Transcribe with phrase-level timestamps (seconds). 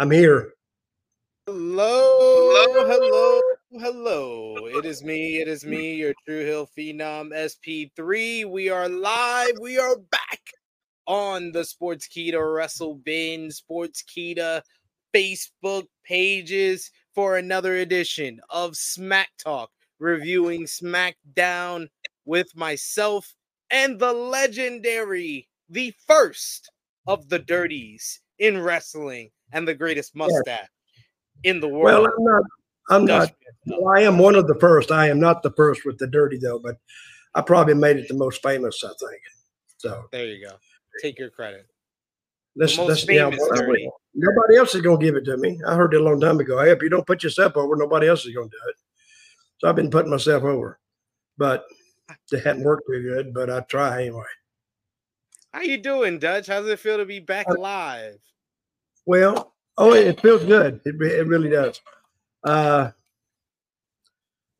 [0.00, 0.54] I'm here.
[1.46, 1.84] Hello,
[2.72, 3.40] hello, hello.
[3.72, 4.54] hello.
[4.68, 5.36] It is me.
[5.42, 8.46] It is me, your True Hill Phenom SP3.
[8.46, 9.58] We are live.
[9.60, 10.40] We are back
[11.06, 14.62] on the Sportskeeda Wrestle Binge, Sportskeeda
[15.14, 21.88] Facebook pages for another edition of Smack Talk, reviewing SmackDown
[22.24, 23.34] with myself
[23.70, 26.72] and the legendary, the first
[27.06, 30.68] of the dirties in wrestling and the greatest mustache
[31.44, 31.84] in the world.
[31.84, 32.42] Well, I'm not.
[32.90, 33.32] I'm not.
[33.66, 34.90] Well, I am one of the first.
[34.90, 36.76] I am not the first with the dirty though, but
[37.34, 38.82] I probably made it the most famous.
[38.84, 39.22] I think.
[39.76, 40.56] So there you go.
[41.00, 41.66] Take your credit.
[42.56, 43.30] This, this, yeah,
[44.12, 45.60] nobody else is going to give it to me.
[45.66, 46.60] I heard it a long time ago.
[46.62, 48.76] Hey, if you don't put yourself over, nobody else is going to do it.
[49.58, 50.80] So I've been putting myself over,
[51.38, 51.64] but
[52.32, 53.32] it hadn't worked very good.
[53.32, 54.24] But I try anyway.
[55.52, 56.48] How you doing, Dutch?
[56.48, 58.18] How does it feel to be back uh, live?
[59.06, 60.80] Well, oh, it feels good.
[60.84, 61.80] It, it really does.
[62.44, 62.90] Uh,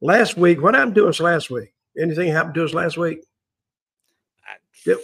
[0.01, 1.73] last week, what happened to us last week?
[1.99, 3.21] Anything happened to us last week?
[4.45, 4.99] I, yep.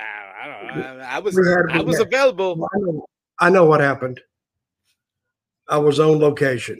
[0.00, 0.04] I,
[0.44, 1.04] I don't know.
[1.04, 1.38] I, I was
[1.70, 2.66] I was available.
[2.72, 3.06] I know,
[3.40, 4.20] I know what happened.
[5.68, 6.78] I was on location.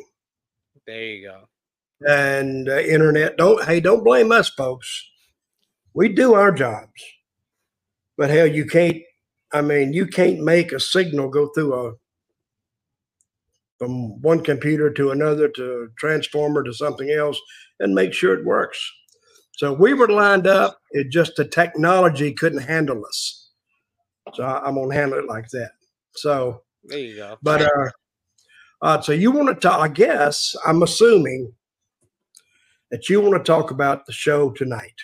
[0.87, 1.49] There you go.
[2.07, 3.37] And uh, internet.
[3.37, 5.05] Don't hey, don't blame us, folks.
[5.95, 7.03] We do our jobs,
[8.17, 8.97] but hell, you can't.
[9.53, 11.93] I mean, you can't make a signal go through a
[13.79, 17.41] from one computer to another to transformer to something else
[17.79, 18.79] and make sure it works.
[19.57, 20.79] So we were lined up.
[20.91, 23.51] It just the technology couldn't handle us.
[24.35, 25.71] So I, am gonna handle it like that.
[26.17, 27.39] So there you go.
[27.43, 27.91] But uh,
[28.83, 29.81] uh so you want to talk?
[29.81, 31.53] I guess I'm assuming
[32.91, 34.95] that you want to talk about the show tonight.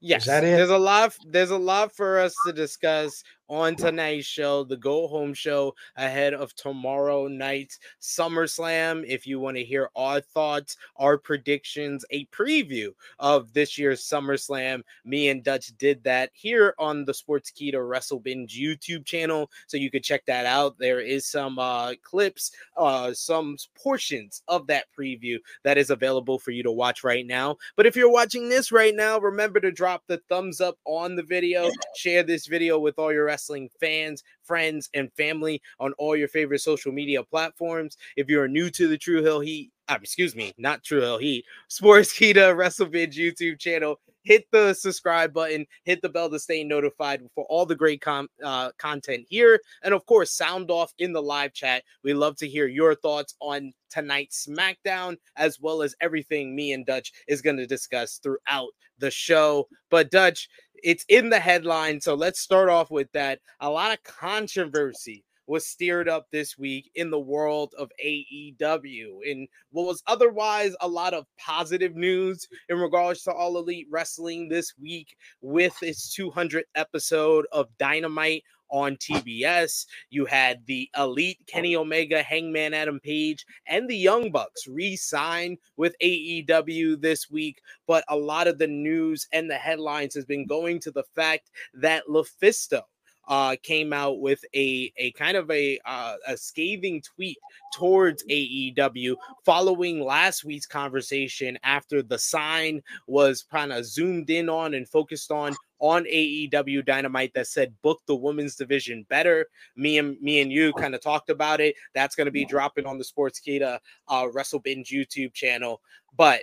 [0.00, 1.16] Yes, there's a lot.
[1.26, 6.34] There's a lot for us to discuss on tonight's show, the go home show ahead
[6.34, 9.04] of tomorrow night's SummerSlam.
[9.06, 14.82] If you want to hear our thoughts, our predictions, a preview of this year's SummerSlam,
[15.04, 19.50] me and Dutch did that here on the Sportskeeda Wrestle Binge YouTube channel.
[19.66, 20.78] So you could check that out.
[20.78, 26.50] There is some uh, clips, uh, some portions of that preview that is available for
[26.50, 27.56] you to watch right now.
[27.76, 31.22] But if you're watching this right now, remember to drop the thumbs up on the
[31.22, 36.26] video, share this video with all your wrestling fans, friends, and family on all your
[36.26, 37.98] favorite social media platforms.
[38.16, 41.44] If you're new to the True Hill Heat, uh, excuse me, not True Hill Heat,
[41.68, 47.44] Sportskeeda WrestleBinge YouTube channel, hit the subscribe button, hit the bell to stay notified for
[47.50, 49.60] all the great com- uh, content here.
[49.82, 51.84] And of course, sound off in the live chat.
[52.02, 56.86] We love to hear your thoughts on tonight's SmackDown, as well as everything me and
[56.86, 59.68] Dutch is going to discuss throughout the show.
[59.90, 60.48] But Dutch,
[60.82, 62.00] it's in the headline.
[62.00, 63.40] So let's start off with that.
[63.60, 69.18] A lot of controversy was steered up this week in the world of AEW.
[69.24, 74.48] In what was otherwise a lot of positive news in regards to All Elite Wrestling
[74.48, 79.86] this week with its 200th episode of Dynamite on TBS.
[80.10, 85.56] You had the elite Kenny Omega, Hangman Adam Page, and the Young Bucks re sign
[85.76, 87.60] with AEW this week.
[87.86, 91.50] But a lot of the news and the headlines has been going to the fact
[91.74, 92.82] that LuFisto
[93.28, 97.38] uh, came out with a a kind of a uh, a scathing tweet
[97.74, 104.74] towards AEW following last week's conversation after the sign was kind of zoomed in on
[104.74, 109.46] and focused on on AEW Dynamite that said book the women's division better.
[109.76, 111.76] Me and me and you kind of talked about it.
[111.94, 113.78] That's going to be dropping on the Sports Sportskeeda
[114.08, 115.80] uh, WrestleBinge YouTube channel.
[116.16, 116.42] But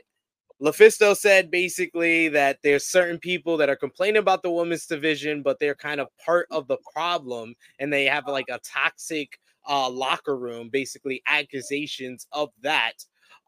[0.61, 5.59] LuFisto said basically that there's certain people that are complaining about the women's division, but
[5.59, 10.37] they're kind of part of the problem, and they have like a toxic uh, locker
[10.37, 12.93] room, basically accusations of that.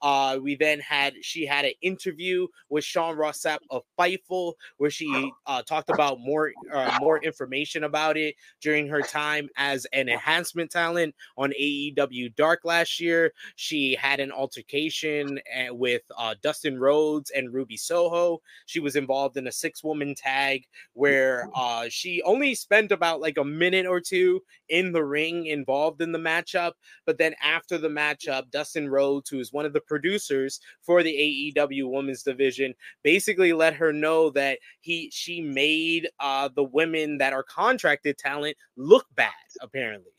[0.01, 4.89] Uh, we then had she had an interview with Sean Ross Sapp of Fightful, where
[4.89, 10.09] she uh, talked about more uh, more information about it during her time as an
[10.09, 13.33] enhancement talent on AEW Dark last year.
[13.55, 18.41] She had an altercation eh, with uh, Dustin Rhodes and Ruby Soho.
[18.65, 23.37] She was involved in a six woman tag where uh, she only spent about like
[23.37, 26.73] a minute or two in the ring involved in the matchup,
[27.05, 31.53] but then after the matchup, Dustin Rhodes, who is one of the producers for the
[31.55, 32.73] AEW women's division,
[33.03, 38.57] basically let her know that he she made uh, the women that are contracted talent
[38.75, 39.31] look bad,
[39.61, 40.11] apparently.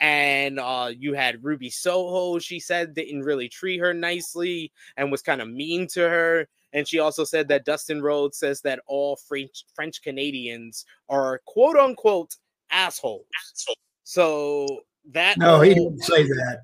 [0.00, 5.22] And uh, you had Ruby Soho, she said didn't really treat her nicely and was
[5.22, 6.48] kind of mean to her.
[6.72, 11.76] And she also said that Dustin Rhodes says that all French French Canadians are quote
[11.76, 12.36] unquote
[12.70, 13.26] assholes.
[13.52, 13.76] Asshole.
[14.04, 16.60] So that no, he didn't say that.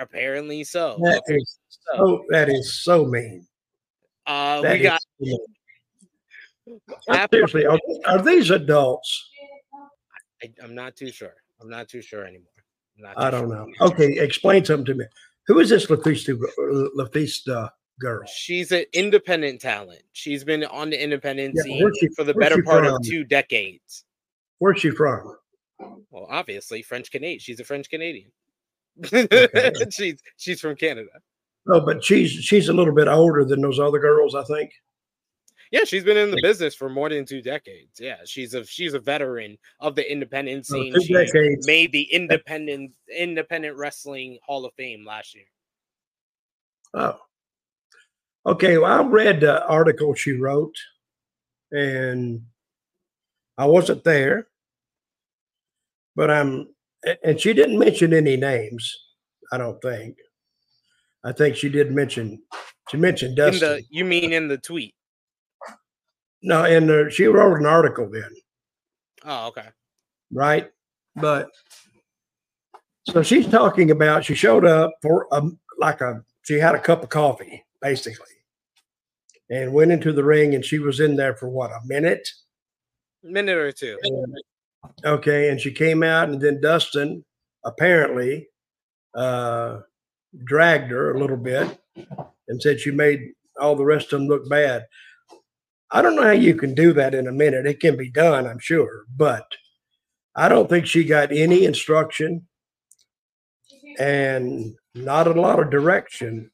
[0.00, 0.98] apparently so.
[1.02, 2.24] That is so.
[2.28, 3.46] That is so mean.
[4.26, 5.00] Uh, we got.
[7.32, 9.28] Seriously, are, are, these adults?
[10.42, 11.34] I, am not too sure.
[11.60, 12.46] I'm not too sure anymore.
[13.16, 13.66] I don't sure.
[13.66, 13.66] know.
[13.80, 15.04] Okay, explain something to me.
[15.46, 16.40] Who is this LaFista,
[16.96, 18.22] LaFista girl?
[18.26, 20.02] She's an independent talent.
[20.12, 22.94] She's been on the independent yeah, scene for the better part from?
[22.94, 24.04] of two decades.
[24.58, 25.36] Where's she from?
[26.10, 27.40] Well, obviously French Canadian.
[27.40, 28.30] She's a French Canadian.
[29.12, 29.72] Okay.
[29.90, 31.10] she's she's from Canada.
[31.68, 34.72] Oh, but she's she's a little bit older than those other girls, I think.
[35.70, 38.00] Yeah, she's been in the business for more than two decades.
[38.00, 40.94] Yeah, she's a she's a veteran of the independent oh, scene.
[40.96, 41.66] Oh, she decades.
[41.66, 45.44] made the independent independent wrestling Hall of Fame last year.
[46.92, 47.18] Oh,
[48.46, 48.78] okay.
[48.78, 50.74] Well, I read the article she wrote,
[51.70, 52.42] and
[53.56, 54.48] I wasn't there,
[56.16, 56.68] but um,
[57.06, 57.16] I'm.
[57.24, 58.94] And she didn't mention any names.
[59.52, 60.16] I don't think.
[61.24, 62.42] I think she did mention.
[62.90, 63.60] She mentioned Dustin.
[63.60, 64.94] The, you mean in the tweet?
[66.42, 68.30] No, and she wrote an article then.
[69.24, 69.68] Oh, okay.
[70.32, 70.70] Right,
[71.16, 71.48] but
[73.08, 75.42] so she's talking about she showed up for a
[75.78, 78.26] like a she had a cup of coffee basically,
[79.50, 82.28] and went into the ring, and she was in there for what a minute,
[83.22, 83.98] minute or two.
[84.02, 84.36] And,
[85.04, 87.24] okay, and she came out, and then Dustin
[87.64, 88.48] apparently
[89.14, 89.80] uh,
[90.44, 91.78] dragged her a little bit
[92.48, 93.20] and said she made
[93.60, 94.86] all the rest of them look bad.
[95.90, 97.66] I don't know how you can do that in a minute.
[97.66, 99.44] It can be done, I'm sure, but
[100.36, 102.46] I don't think she got any instruction
[103.98, 106.50] and not a lot of direction.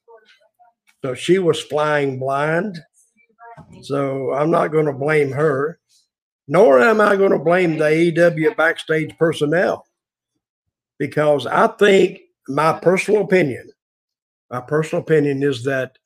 [1.05, 2.79] So she was flying blind.
[3.83, 5.79] So I'm not going to blame her,
[6.47, 9.85] nor am I going to blame the AEW backstage personnel
[10.97, 13.69] because I think my personal opinion,
[14.49, 15.97] my personal opinion is that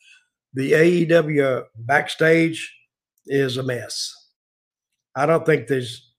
[0.54, 2.74] the AEW backstage
[3.28, 4.14] is a mess.
[5.16, 6.12] I don't think there's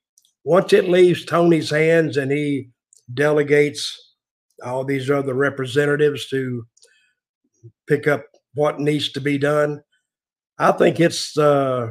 [0.45, 2.71] once it leaves Tony's hands and he
[3.15, 4.15] delegates
[4.65, 6.65] all these other representatives to
[7.89, 8.25] pick up
[8.55, 9.83] what needs to be done.
[10.59, 11.91] I think it's uh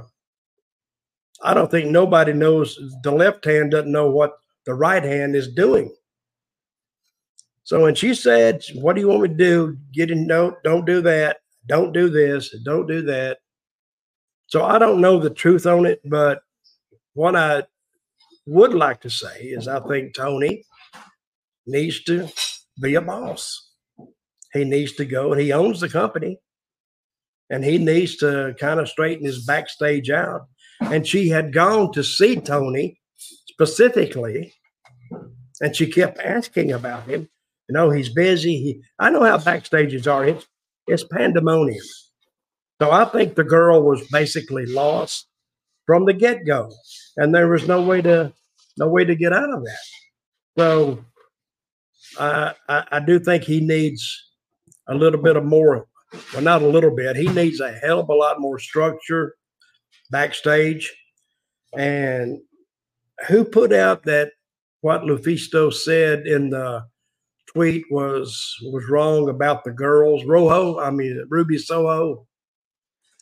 [1.43, 4.33] I don't think nobody knows the left hand doesn't know what
[4.65, 5.93] the right hand is doing.
[7.63, 9.77] So when she said, What do you want me to do?
[9.93, 13.39] Get in no, don't do that, don't do this, don't do that.
[14.47, 16.41] So I don't know the truth on it, but
[17.13, 17.63] what I
[18.45, 20.65] would like to say is I think Tony
[21.65, 22.27] needs to
[22.81, 23.69] be a boss.
[24.53, 26.39] He needs to go and he owns the company
[27.49, 30.47] and he needs to kind of straighten his backstage out.
[30.91, 32.99] And she had gone to see Tony
[33.47, 34.53] specifically
[35.61, 37.29] and she kept asking about him.
[37.69, 38.57] You know, he's busy.
[38.57, 40.25] He, I know how backstages are.
[40.25, 40.45] It's,
[40.88, 41.83] it's pandemonium.
[42.81, 45.27] So I think the girl was basically lost
[45.85, 46.71] from the get go,
[47.15, 48.33] and there was no way to
[48.77, 49.77] no way to get out of that.
[50.57, 51.05] So
[52.19, 54.31] I, I, I do think he needs
[54.88, 55.86] a little bit of more.
[56.33, 57.15] Well, not a little bit.
[57.15, 59.36] He needs a hell of a lot more structure
[60.12, 60.94] backstage.
[61.75, 62.39] And
[63.27, 64.34] who put out that
[64.82, 66.86] what Lufisto said in the
[67.53, 70.24] tweet was was wrong about the girls?
[70.25, 72.27] Rojo, I mean Ruby Soho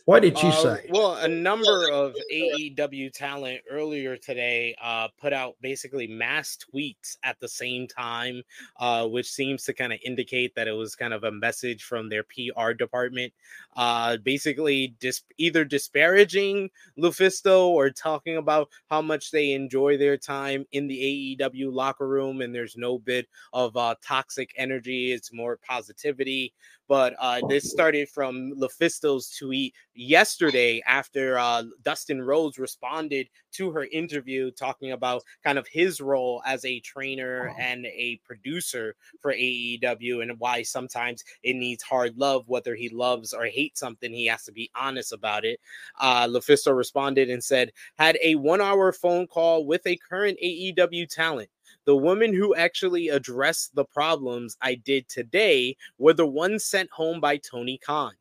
[0.10, 0.90] what did you uh, say?
[0.90, 7.40] Well, a number of AEW talent earlier today uh, put out basically mass tweets at
[7.40, 8.42] the same time,
[8.80, 12.10] uh, which seems to kind of indicate that it was kind of a message from
[12.10, 13.32] their PR department,
[13.78, 20.66] uh, basically dis- either disparaging Lufisto or talking about how much they enjoy their time
[20.72, 25.12] in the AEW locker room and there's no bit of uh, toxic energy.
[25.12, 26.52] It's more positivity.
[26.90, 33.86] But uh, this started from LuFisto's tweet yesterday after uh, Dustin Rhodes responded to her
[33.92, 40.24] interview talking about kind of his role as a trainer and a producer for AEW
[40.24, 44.44] and why sometimes it needs hard love, whether he loves or hates something, he has
[44.46, 45.60] to be honest about it.
[46.00, 51.08] Uh, Lufisto responded and said, had a one hour phone call with a current AEW
[51.08, 51.50] talent
[51.86, 57.20] the women who actually addressed the problems I did today were the ones sent home
[57.20, 58.14] by Tony Khan.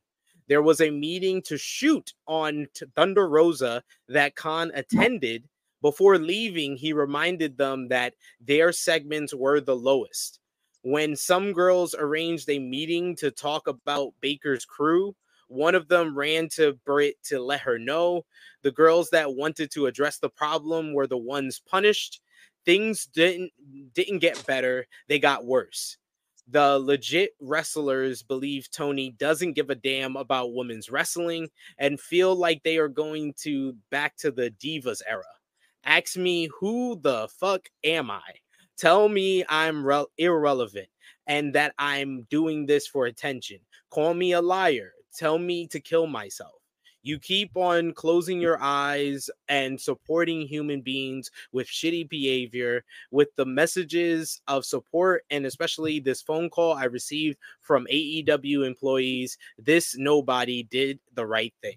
[0.49, 5.45] There was a meeting to shoot on Thunder Rosa that Khan attended.
[5.83, 10.41] Before leaving, he reminded them that their segments were the lowest.
[10.83, 15.15] When some girls arranged a meeting to talk about Baker's crew,
[15.49, 18.25] one of them ran to Britt to let her know.
[18.63, 22.21] The girls that wanted to address the problem were the ones punished
[22.69, 23.51] things didn't
[23.95, 25.97] didn't get better, they got worse.
[26.49, 31.49] The legit wrestlers believe Tony doesn't give a damn about women's wrestling
[31.79, 35.25] and feel like they are going to back to the Divas era.
[35.85, 38.21] Ask me who the fuck am I?
[38.77, 40.89] Tell me I'm re- irrelevant
[41.27, 43.61] and that I'm doing this for attention.
[43.91, 44.93] Call me a liar.
[45.17, 46.58] Tell me to kill myself.
[47.03, 53.47] You keep on closing your eyes and supporting human beings with shitty behavior, with the
[53.47, 59.39] messages of support, and especially this phone call I received from AEW employees.
[59.59, 61.77] This nobody did the right thing.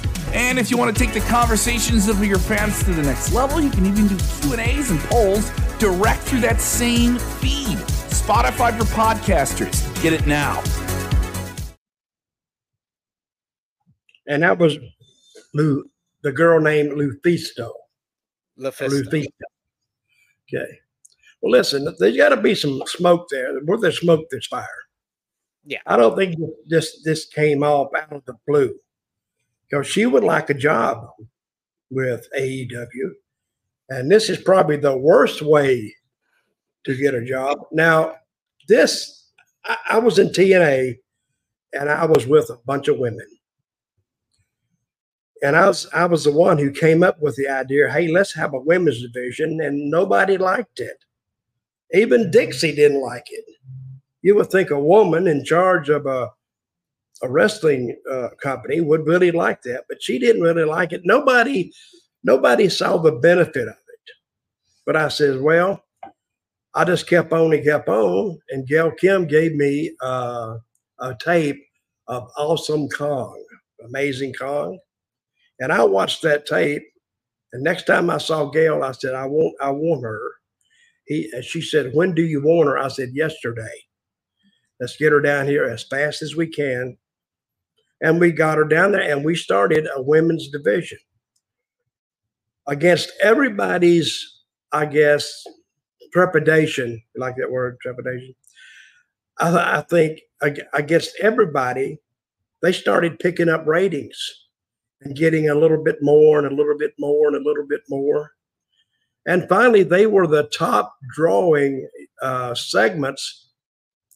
[0.33, 3.59] And if you want to take the conversations of your fans to the next level,
[3.59, 7.77] you can even do Q&As and polls direct through that same feed.
[7.77, 10.01] Spotify for podcasters.
[10.01, 10.63] Get it now.
[14.25, 14.77] And that was
[15.53, 15.83] Lou,
[16.23, 17.71] the girl named Lufisto.
[18.57, 19.03] Lufisto.
[19.03, 19.27] Lufisto.
[20.47, 20.79] Okay.
[21.41, 23.59] Well, listen, there's got to be some smoke there.
[23.65, 24.65] Where there's smoke, there's fire.
[25.65, 25.79] Yeah.
[25.87, 28.73] I don't think this this came off out of the blue
[29.71, 31.07] because she would like a job
[31.89, 33.11] with AEW.
[33.89, 35.95] And this is probably the worst way
[36.85, 37.59] to get a job.
[37.71, 38.15] Now,
[38.67, 39.29] this,
[39.65, 40.97] I, I was in TNA
[41.73, 43.27] and I was with a bunch of women.
[45.43, 48.31] And I was I was the one who came up with the idea, hey, let's
[48.35, 50.97] have a women's division, and nobody liked it.
[51.93, 52.31] Even mm-hmm.
[52.31, 53.43] Dixie didn't like it.
[54.21, 56.29] You would think a woman in charge of a
[57.23, 61.01] a wrestling uh, company would really like that, but she didn't really like it.
[61.03, 61.71] Nobody,
[62.23, 64.11] nobody saw the benefit of it.
[64.85, 65.83] But I said, well,
[66.73, 70.55] I just kept on and kept on, and Gail Kim gave me uh,
[70.99, 71.61] a tape
[72.07, 73.43] of Awesome Kong,
[73.85, 74.79] Amazing Kong,
[75.59, 76.83] and I watched that tape.
[77.53, 80.31] And next time I saw Gail, I said, I want, I want her.
[81.05, 82.77] He, she said, when do you want her?
[82.79, 83.69] I said, yesterday.
[84.79, 86.97] Let's get her down here as fast as we can
[88.01, 90.97] and we got her down there and we started a women's division
[92.67, 94.41] against everybody's,
[94.71, 95.43] I guess,
[96.11, 97.01] trepidation.
[97.15, 98.33] Like that word, trepidation?
[99.37, 101.99] I, think, I think against everybody,
[102.61, 104.17] they started picking up ratings
[105.01, 107.81] and getting a little bit more and a little bit more and a little bit
[107.89, 108.31] more.
[109.27, 111.87] And finally, they were the top drawing
[112.21, 113.49] uh, segments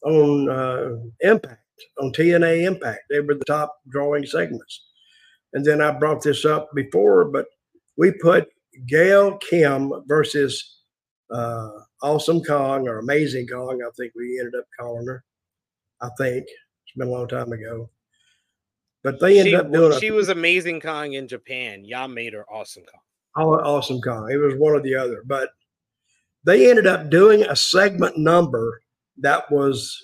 [0.02, 1.60] on uh, Impact
[2.00, 3.02] on TNA Impact.
[3.10, 4.86] They were the top drawing segments.
[5.52, 7.46] And then I brought this up before, but
[7.96, 8.48] we put
[8.86, 10.82] Gail Kim versus
[11.30, 11.70] uh,
[12.02, 13.80] Awesome Kong or Amazing Kong.
[13.82, 15.24] I think we ended up calling her.
[16.00, 17.90] I think it's been a long time ago.
[19.02, 19.98] But they ended she, up doing.
[20.00, 21.84] She a, was Amazing Kong in Japan.
[21.84, 23.00] Y'all made her Awesome Kong.
[23.36, 24.30] Awesome Kong.
[24.30, 25.50] It was one or the other, but
[26.44, 28.82] they ended up doing a segment number
[29.18, 29.96] that was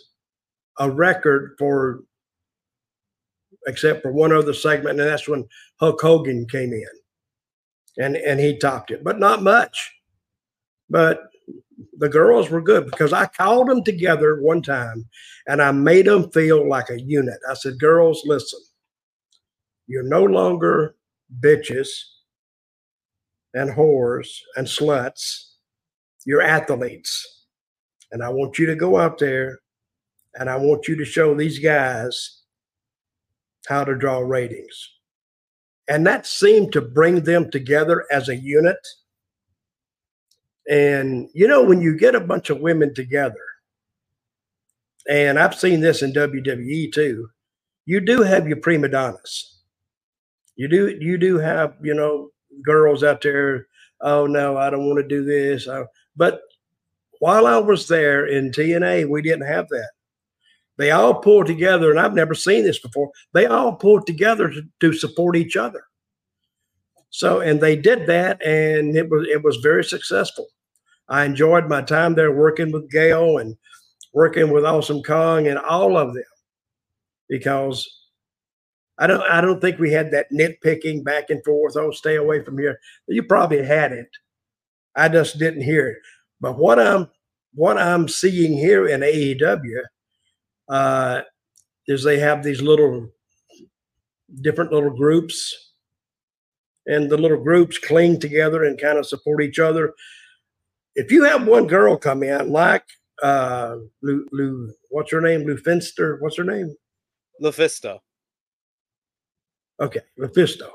[0.79, 2.01] a record for
[3.67, 5.49] except for one other segment, and that's when
[5.79, 6.85] Hulk Hogan came in,
[7.99, 9.93] and and he topped it, but not much.
[10.91, 11.23] But
[11.99, 15.09] the girls were good because I called them together one time,
[15.47, 17.39] and I made them feel like a unit.
[17.49, 18.61] I said, "Girls, listen,
[19.87, 20.97] you're no longer
[21.41, 21.89] bitches
[23.55, 25.51] and whores and sluts.
[26.25, 27.47] You're athletes,
[28.13, 29.59] and I want you to go out there
[30.35, 32.43] and I want you to show these guys
[33.67, 34.91] how to draw ratings.
[35.89, 38.79] And that seemed to bring them together as a unit.
[40.69, 43.35] And, you know, when you get a bunch of women together,
[45.09, 47.29] and I've seen this in WWE too,
[47.85, 49.61] you do have your prima donnas.
[50.55, 52.31] You do, you do have, you know,
[52.65, 53.67] girls out there.
[54.01, 55.67] Oh no, I don't want to do this.
[55.67, 55.85] Uh,
[56.17, 56.43] but
[57.19, 59.91] while I was there in TNA, we didn't have that.
[60.79, 63.11] They all pulled together, and I've never seen this before.
[63.35, 65.85] They all pulled together to, to support each other.
[67.11, 70.47] So, and they did that, and it was it was very successful.
[71.09, 73.57] I enjoyed my time there working with Gail and
[74.15, 76.25] working with Awesome Kong and all of them
[77.29, 77.87] because
[78.99, 81.77] I don't I don't think we had that nitpicking back and forth.
[81.77, 82.79] Oh, stay away from here.
[83.09, 84.09] You probably had it.
[84.97, 85.99] I just didn't hear it.
[86.41, 87.11] But what I'm
[87.55, 89.83] what I'm seeing here in AEW
[90.73, 91.21] uh,
[91.87, 93.09] is they have these little
[94.41, 95.73] different little groups,
[96.87, 99.93] and the little groups cling together and kind of support each other.
[100.95, 102.85] If you have one girl come in, like
[103.23, 105.43] uh, Lou, Lou what's her name?
[105.43, 106.75] Lou Finster, what's her name?
[107.43, 107.99] LuFisto.
[109.79, 110.71] Okay, LuFisto.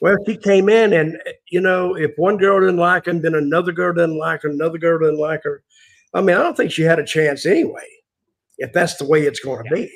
[0.00, 1.18] well, she came in, and
[1.50, 4.78] you know, if one girl didn't like him, then another girl didn't like her, another
[4.78, 5.64] girl didn't like her.
[6.14, 7.88] I mean, I don't think she had a chance anyway,
[8.58, 9.92] if that's the way it's going to be.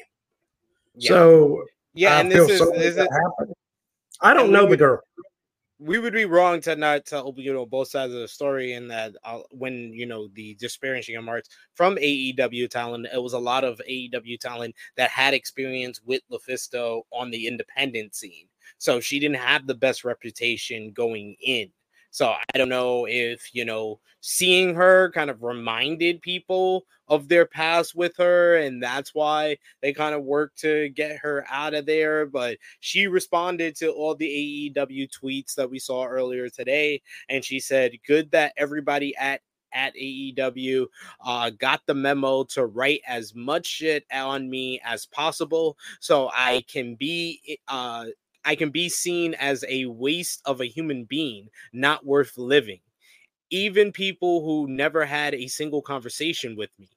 [0.94, 1.08] Yeah.
[1.08, 3.08] So, yeah, I and this is, this is
[4.20, 5.00] I don't know the girl.
[5.80, 8.90] We would be wrong to not tell you know both sides of the story, and
[8.90, 13.62] that uh, when you know the disparaging remarks from AEW talent, it was a lot
[13.62, 18.48] of AEW talent that had experience with LuFisto on the independent scene
[18.78, 21.70] so she didn't have the best reputation going in.
[22.10, 27.46] So I don't know if, you know, seeing her kind of reminded people of their
[27.46, 31.86] past with her, and that's why they kind of worked to get her out of
[31.86, 32.26] there.
[32.26, 37.60] But she responded to all the AEW tweets that we saw earlier today, and she
[37.60, 39.40] said, Good that everybody at
[39.72, 40.86] at AEW
[41.24, 46.64] uh, got the memo to write as much shit on me as possible so I
[46.68, 48.06] can be uh,
[48.44, 52.80] I can be seen as a waste of a human being, not worth living.
[53.50, 56.88] Even people who never had a single conversation with me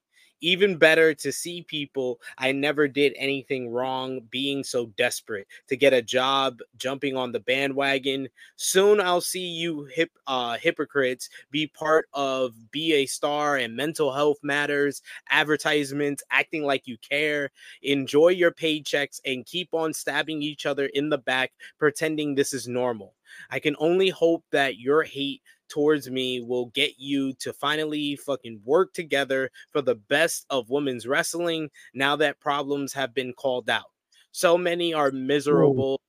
[0.42, 5.94] even better to see people I never did anything wrong being so desperate to get
[5.94, 8.28] a job, jumping on the bandwagon.
[8.56, 14.12] Soon I'll see you hip uh, hypocrites be part of Be a Star and Mental
[14.12, 17.52] Health Matters advertisements, acting like you care.
[17.84, 22.68] Enjoy your paychecks and keep on stabbing each other in the back, pretending this is
[22.68, 23.14] normal.
[23.50, 28.62] I can only hope that your hate towards me will get you to finally fucking
[28.66, 33.86] work together for the best of women's wrestling now that problems have been called out.
[34.32, 36.00] So many are miserable,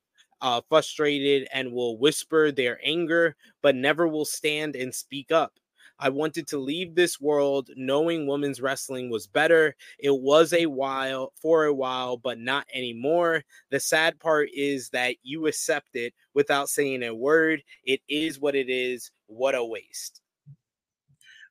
[0.40, 5.54] uh, frustrated, and will whisper their anger, but never will stand and speak up.
[6.02, 9.76] I wanted to leave this world knowing women's wrestling was better.
[10.00, 13.44] It was a while for a while, but not anymore.
[13.70, 17.62] The sad part is that you accept it without saying a word.
[17.84, 19.12] It is what it is.
[19.28, 20.20] What a waste.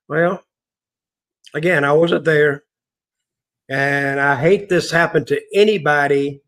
[0.09, 0.43] Well,
[1.53, 2.65] again, I wasn't there.
[3.69, 6.41] And I hate this happen to anybody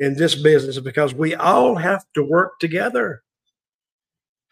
[0.00, 3.22] in this business because we all have to work together.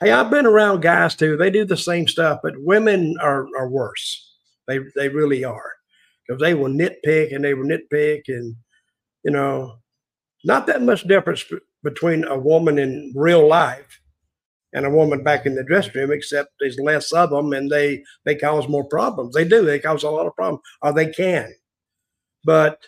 [0.01, 1.37] Hey, I've been around guys too.
[1.37, 4.37] They do the same stuff, but women are, are worse.
[4.69, 5.73] They they really are
[6.27, 8.55] because they will nitpick and they will nitpick and
[9.25, 9.79] you know,
[10.45, 11.45] not that much difference
[11.83, 14.01] between a woman in real life
[14.73, 18.05] and a woman back in the dressing room, except there's less of them and they
[18.25, 19.35] they cause more problems.
[19.35, 19.65] They do.
[19.65, 21.53] They cause a lot of problems, or they can.
[22.45, 22.87] But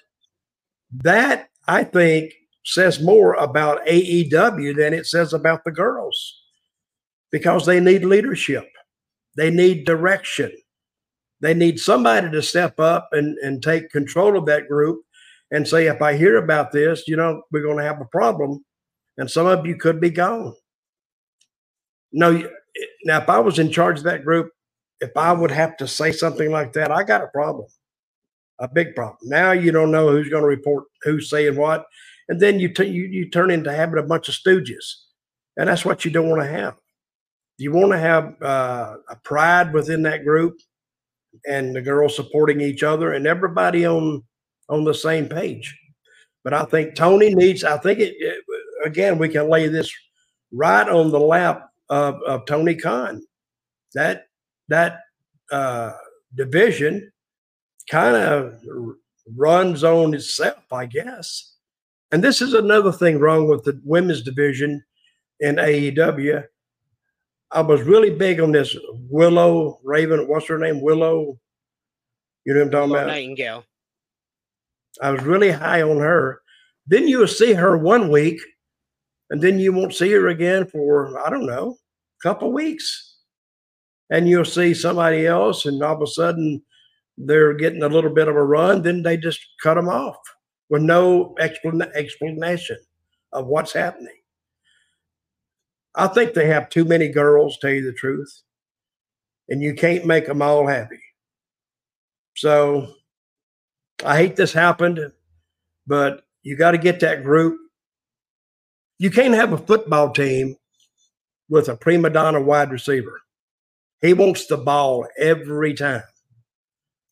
[0.92, 6.39] that I think says more about AEW than it says about the girls
[7.30, 8.68] because they need leadership,
[9.36, 10.52] they need direction,
[11.40, 15.02] they need somebody to step up and, and take control of that group
[15.50, 18.64] and say, if I hear about this, you know, we're going to have a problem,
[19.16, 20.54] and some of you could be gone.
[22.12, 22.32] No,
[23.04, 24.50] now if I was in charge of that group,
[25.00, 27.66] if I would have to say something like that, I got a problem,
[28.58, 29.18] a big problem.
[29.22, 31.86] Now you don't know who's going to report who's saying what,
[32.28, 34.84] and then you t- you you turn into having a bunch of stooges,
[35.56, 36.76] and that's what you don't want to have
[37.60, 40.58] you want to have uh, a pride within that group
[41.46, 44.22] and the girls supporting each other and everybody on
[44.68, 45.76] on the same page.
[46.42, 47.64] But I think Tony needs.
[47.64, 48.38] I think it, it
[48.84, 49.18] again.
[49.18, 49.92] We can lay this
[50.52, 53.22] right on the lap of, of Tony Khan.
[53.94, 54.26] That
[54.68, 55.00] that
[55.52, 55.92] uh,
[56.34, 57.12] division
[57.90, 58.54] kind of
[59.36, 61.56] runs on itself, I guess.
[62.12, 64.82] And this is another thing wrong with the women's division
[65.40, 66.44] in AEW.
[67.52, 68.76] I was really big on this
[69.08, 70.28] Willow Raven.
[70.28, 70.80] What's her name?
[70.80, 71.38] Willow.
[72.44, 73.12] You know what I'm talking Willow about?
[73.12, 73.64] Nightingale.
[75.02, 76.42] I was really high on her.
[76.86, 78.40] Then you will see her one week,
[79.30, 81.76] and then you won't see her again for I don't know,
[82.20, 83.18] a couple weeks.
[84.10, 86.62] And you'll see somebody else, and all of a sudden
[87.16, 88.82] they're getting a little bit of a run.
[88.82, 90.16] Then they just cut them off
[90.68, 92.78] with no explanation
[93.32, 94.19] of what's happening.
[95.94, 98.42] I think they have too many girls, tell you the truth,
[99.48, 101.00] and you can't make them all happy.
[102.36, 102.94] So
[104.04, 105.00] I hate this happened,
[105.86, 107.58] but you got to get that group.
[108.98, 110.56] You can't have a football team
[111.48, 113.20] with a prima donna wide receiver.
[114.00, 116.04] He wants the ball every time.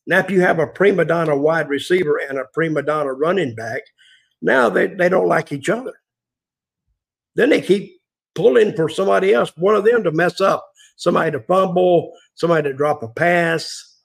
[0.07, 3.81] Now, if you have a prima donna wide receiver and a prima donna running back,
[4.41, 5.93] now they, they don't like each other.
[7.35, 7.98] Then they keep
[8.35, 10.65] pulling for somebody else, one of them to mess up,
[10.95, 13.97] somebody to fumble, somebody to drop a pass.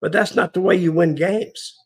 [0.00, 1.76] But that's not the way you win games.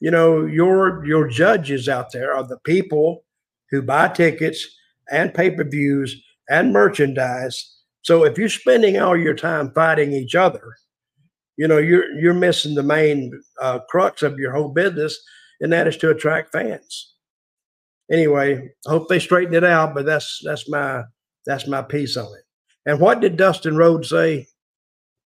[0.00, 3.24] You know, your your judges out there are the people
[3.70, 4.66] who buy tickets
[5.10, 6.16] and pay-per-views
[6.48, 7.76] and merchandise.
[8.02, 10.76] So if you're spending all your time fighting each other,
[11.56, 13.30] you know, you're you're missing the main
[13.60, 15.18] uh, crux of your whole business,
[15.60, 17.09] and that is to attract fans
[18.10, 19.94] anyway, I hope they straighten it out.
[19.94, 21.04] But that's that's my
[21.46, 22.44] that's my piece on it.
[22.86, 24.46] And what did Dustin Rhodes say?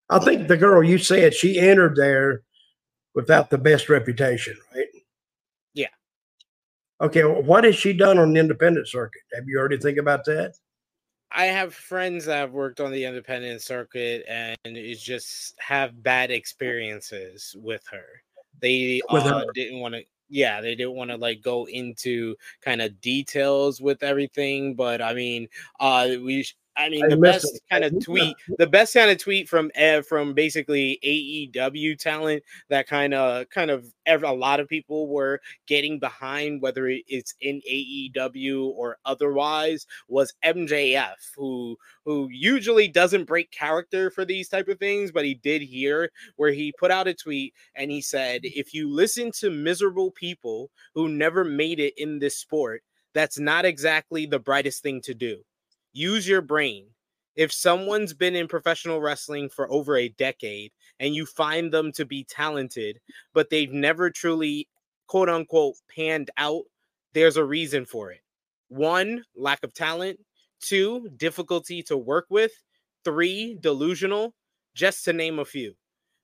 [0.10, 2.42] I think the girl you said she entered there
[3.14, 4.88] without the best reputation, right?
[5.74, 5.88] Yeah.
[7.02, 7.24] Okay.
[7.24, 9.22] Well, what has she done on the independent circuit?
[9.34, 10.54] Have you heard anything about that?
[11.32, 16.32] I have friends that have worked on the independent circuit and it's just have bad
[16.32, 18.06] experiences with her.
[18.62, 19.46] They with uh, her.
[19.54, 24.04] didn't want to yeah, they didn't want to like go into kind of details with
[24.04, 25.48] everything, but I mean,
[25.80, 26.46] uh, we
[26.80, 30.02] I mean, I the best kind of tweet, the best kind of tweet from uh,
[30.02, 36.00] from basically AEW talent that kind of kind of a lot of people were getting
[36.00, 44.10] behind, whether it's in AEW or otherwise, was MJF, who who usually doesn't break character
[44.10, 47.54] for these type of things, but he did here where he put out a tweet
[47.76, 52.38] and he said, "If you listen to miserable people who never made it in this
[52.38, 52.84] sport."
[53.16, 55.44] That's not exactly the brightest thing to do
[55.94, 56.88] use your brain.
[57.36, 62.06] If someone's been in professional wrestling for over a decade and you find them to
[62.06, 63.00] be talented,
[63.34, 64.68] but they've never truly,
[65.08, 66.64] quote unquote, panned out,
[67.14, 68.22] there's a reason for it.
[68.68, 70.20] One, lack of talent.
[70.60, 72.52] Two, difficulty to work with.
[73.06, 74.36] Three, delusional,
[74.76, 75.76] just to name a few.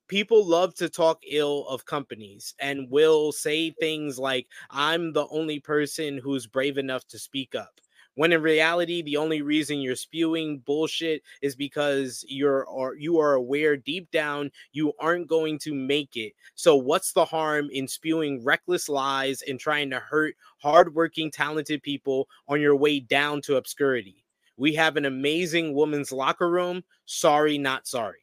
[0.07, 5.59] People love to talk ill of companies and will say things like, I'm the only
[5.59, 7.79] person who's brave enough to speak up
[8.15, 13.33] when in reality the only reason you're spewing bullshit is because you're or you are
[13.33, 16.33] aware deep down you aren't going to make it.
[16.55, 22.27] So what's the harm in spewing reckless lies and trying to hurt hardworking talented people
[22.47, 24.25] on your way down to obscurity?
[24.57, 26.83] We have an amazing women's locker room.
[27.05, 28.19] Sorry not sorry.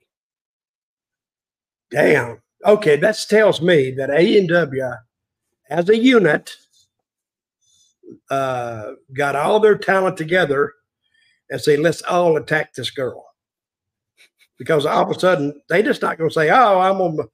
[1.91, 2.41] Damn.
[2.65, 4.99] Okay that tells me that AEW
[5.69, 6.55] as a unit
[8.31, 10.73] uh, got all their talent together
[11.51, 13.25] and say, let's all attack this girl.
[14.59, 17.29] Because all of a sudden, they just not going to say, oh, I'm going.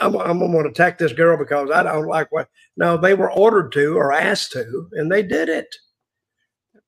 [0.00, 2.48] I'm, I'm going to attack this girl because I don't like what.
[2.76, 5.68] No, they were ordered to or asked to, and they did it.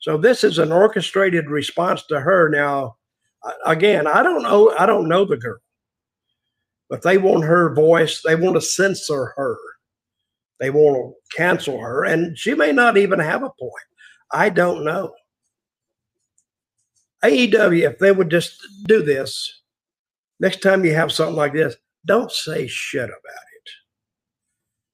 [0.00, 2.48] So this is an orchestrated response to her.
[2.48, 2.96] Now,
[3.64, 4.74] again, I don't know.
[4.76, 5.58] I don't know the girl,
[6.90, 8.22] but they want her voice.
[8.22, 9.56] They want to censor her.
[10.58, 13.72] They want to cancel her, and she may not even have a point.
[14.32, 15.12] I don't know.
[17.24, 19.62] AEW, if they would just do this,
[20.40, 23.70] next time you have something like this, don't say shit about it.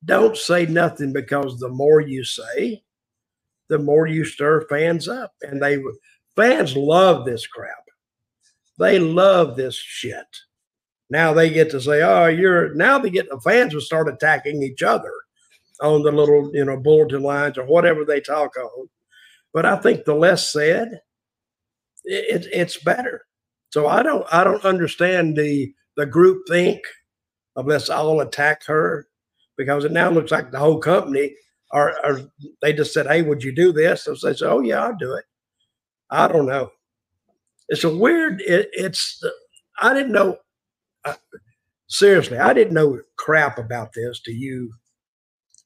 [0.04, 2.82] Don't say nothing because the more you say,
[3.68, 5.32] the more you stir fans up.
[5.42, 5.78] And they
[6.36, 7.84] fans love this crap.
[8.78, 10.26] They love this shit.
[11.10, 14.62] Now they get to say, oh, you're now they get the fans will start attacking
[14.62, 15.12] each other
[15.82, 18.88] on the little, you know, bulletin lines or whatever they talk on.
[19.52, 21.00] But I think the less said,
[22.04, 23.26] it, it's better.
[23.70, 26.80] So I don't I don't understand the the group think
[27.56, 29.06] of let's all attack her
[29.56, 31.34] because it now looks like the whole company
[31.72, 32.20] are, are
[32.60, 34.04] they just said, Hey, would you do this?
[34.04, 35.24] So they said, Oh yeah, I'll do it.
[36.10, 36.70] I don't know.
[37.68, 39.22] It's a weird it, it's
[39.80, 40.38] I didn't know
[41.88, 44.72] seriously, I didn't know crap about this to you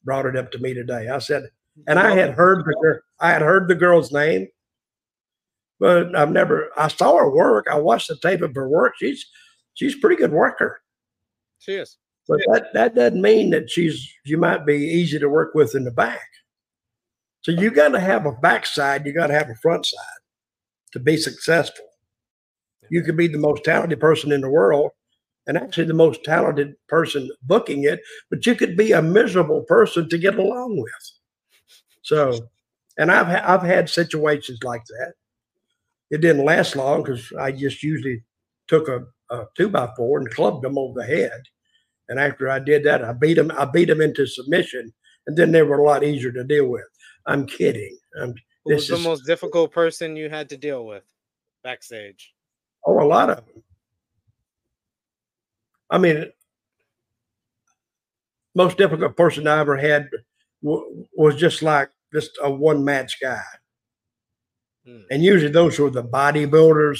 [0.07, 1.09] brought it up to me today.
[1.09, 1.49] I said,
[1.85, 4.47] and I had heard the I had heard the girl's name,
[5.79, 6.69] but I've never.
[6.75, 7.67] I saw her work.
[7.69, 8.93] I watched the tape of her work.
[8.97, 9.23] She's
[9.75, 10.81] she's a pretty good worker.
[11.59, 11.97] She is.
[12.27, 15.83] But that that doesn't mean that she's you might be easy to work with in
[15.83, 16.27] the back.
[17.41, 19.05] So you got to have a backside.
[19.05, 20.21] You got to have a front side
[20.93, 21.85] to be successful.
[22.89, 24.91] You could be the most talented person in the world,
[25.47, 30.07] and actually the most talented person booking it, but you could be a miserable person
[30.09, 31.11] to get along with.
[32.03, 32.49] So,
[32.97, 35.13] and I've ha- I've had situations like that.
[36.11, 38.23] It didn't last long because I just usually
[38.67, 41.41] took a, a, two by four and clubbed them over the head.
[42.09, 43.51] And after I did that, I beat them.
[43.57, 44.93] I beat them into submission,
[45.27, 46.85] and then they were a lot easier to deal with.
[47.25, 47.97] I'm kidding.
[48.21, 48.33] I'm,
[48.65, 51.03] Who was the is, most difficult person you had to deal with
[51.63, 52.33] backstage?
[52.85, 53.63] Oh, a lot of them.
[55.89, 56.25] I mean,
[58.55, 60.09] most difficult person I ever had
[60.63, 63.43] w- was just like just a one match guy.
[64.85, 65.01] Hmm.
[65.11, 66.99] And usually those were the bodybuilders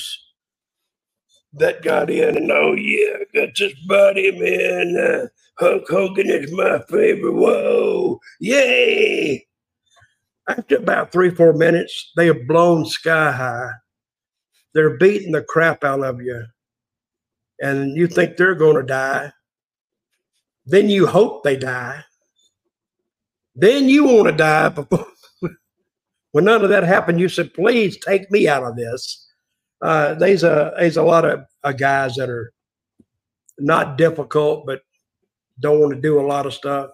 [1.54, 4.98] that got in and oh yeah, got this body, man.
[4.98, 5.28] Uh,
[5.60, 7.34] Hulk Hogan is my favorite.
[7.34, 9.48] Whoa, yay!
[10.48, 13.72] After about three, four minutes, they have blown sky high.
[14.74, 16.46] They're beating the crap out of you.
[17.60, 19.32] And you think they're going to die.
[20.66, 22.04] Then you hope they die.
[23.56, 25.08] Then you want to die before.
[26.32, 29.28] when none of that happened, you said, please take me out of this.
[29.82, 32.52] Uh, there's a there's a lot of uh, guys that are
[33.60, 34.82] not difficult, but
[35.60, 36.90] don't want to do a lot of stuff.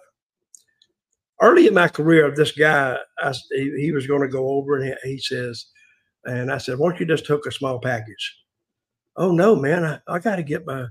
[1.41, 5.11] Early in my career, this guy, I, he, was going to go over and he,
[5.13, 5.65] he, says,
[6.25, 8.42] and I said, "Why don't you just took a small package?"
[9.15, 10.87] Oh no, man, I, I got to get my,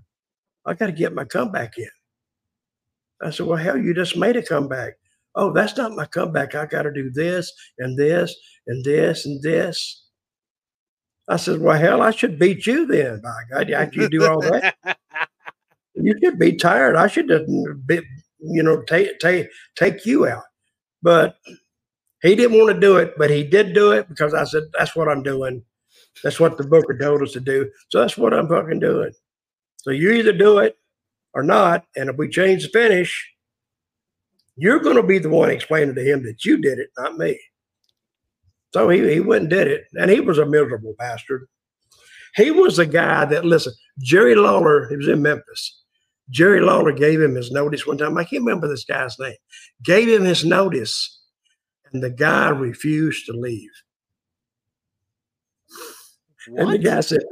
[0.67, 1.89] I got to get my comeback in.
[3.23, 4.95] I said, "Well, hell, you just made a comeback."
[5.35, 6.55] Oh, that's not my comeback.
[6.55, 8.35] I got to do this and this
[8.67, 10.05] and this and this.
[11.29, 13.21] I said, Well, hell, I should beat you then.
[13.23, 14.75] By God, after you do all that,
[15.95, 16.97] you should be tired.
[16.97, 17.47] I should just
[17.87, 18.01] be,
[18.41, 20.45] you know, take take take you out.
[21.03, 21.37] But
[22.23, 24.95] he didn't want to do it, but he did do it because I said, That's
[24.95, 25.63] what I'm doing.
[26.23, 27.71] That's what the booker told us to do.
[27.89, 29.13] So that's what I'm fucking doing.
[29.79, 30.77] So you either do it
[31.35, 31.85] or not.
[31.97, 33.31] And if we change the finish,
[34.57, 37.39] you're going to be the one explaining to him that you did it, not me.
[38.73, 39.85] So he, he went and did it.
[39.95, 41.47] And he was a miserable bastard.
[42.37, 45.83] He was the guy that, listen, Jerry Lawler, he was in Memphis.
[46.31, 48.17] Jerry Lawler gave him his notice one time.
[48.17, 49.35] I can't remember this guy's name.
[49.85, 51.21] Gave him his notice,
[51.93, 53.71] and the guy refused to leave.
[56.49, 56.63] What?
[56.63, 57.23] And the guy said,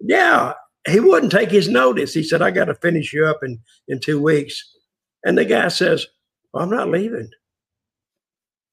[0.00, 0.54] Yeah,
[0.88, 2.14] he wouldn't take his notice.
[2.14, 4.62] He said, I got to finish you up in, in two weeks.
[5.24, 6.06] And the guy says,
[6.52, 7.30] well, I'm not leaving.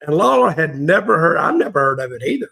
[0.02, 2.50] And Lawler had never heard, I've never heard of it either.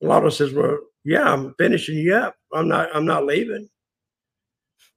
[0.00, 2.36] Lawler says, Well, yeah, I'm finishing you up.
[2.52, 3.68] I'm not, I'm not leaving.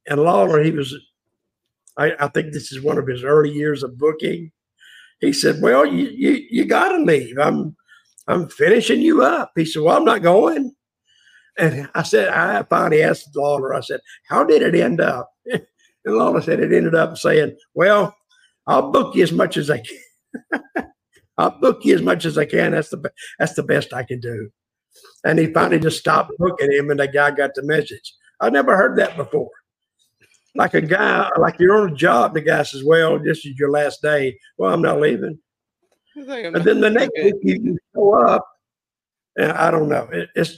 [0.08, 0.96] And Lawler, he was,
[1.98, 4.52] I, I think this is one of his early years of booking.
[5.20, 7.38] He said, Well, you you, you gotta leave.
[7.38, 7.76] I'm
[8.28, 9.52] I'm finishing you up.
[9.56, 10.74] He said, Well, I'm not going.
[11.60, 15.30] And I said, I finally asked Lawler, I said, How did it end up?
[16.06, 18.16] And Lawler said it ended up saying, Well,
[18.66, 20.64] I'll book you as much as I can.
[21.38, 22.72] I'll book you as much as I can.
[22.72, 24.50] That's the that's the best I can do.
[25.24, 28.14] And he finally just stopped booking him, and the guy got the message.
[28.40, 29.50] I never heard that before.
[30.56, 33.72] Like a guy, like you're on a job, the guy says, "Well, this is your
[33.72, 35.40] last day." Well, I'm not leaving.
[36.16, 38.46] and then the next week you show up,
[39.38, 40.08] and I don't know.
[40.12, 40.58] It, it's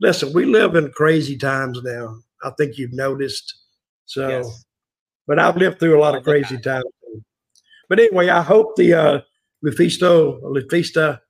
[0.00, 2.18] listen, we live in crazy times now.
[2.42, 3.54] I think you've noticed.
[4.04, 4.64] So, yes.
[5.26, 6.84] but I've lived through a lot of crazy times.
[7.88, 9.20] But anyway, I hope the uh,
[9.64, 11.20] Lufisto, Lufista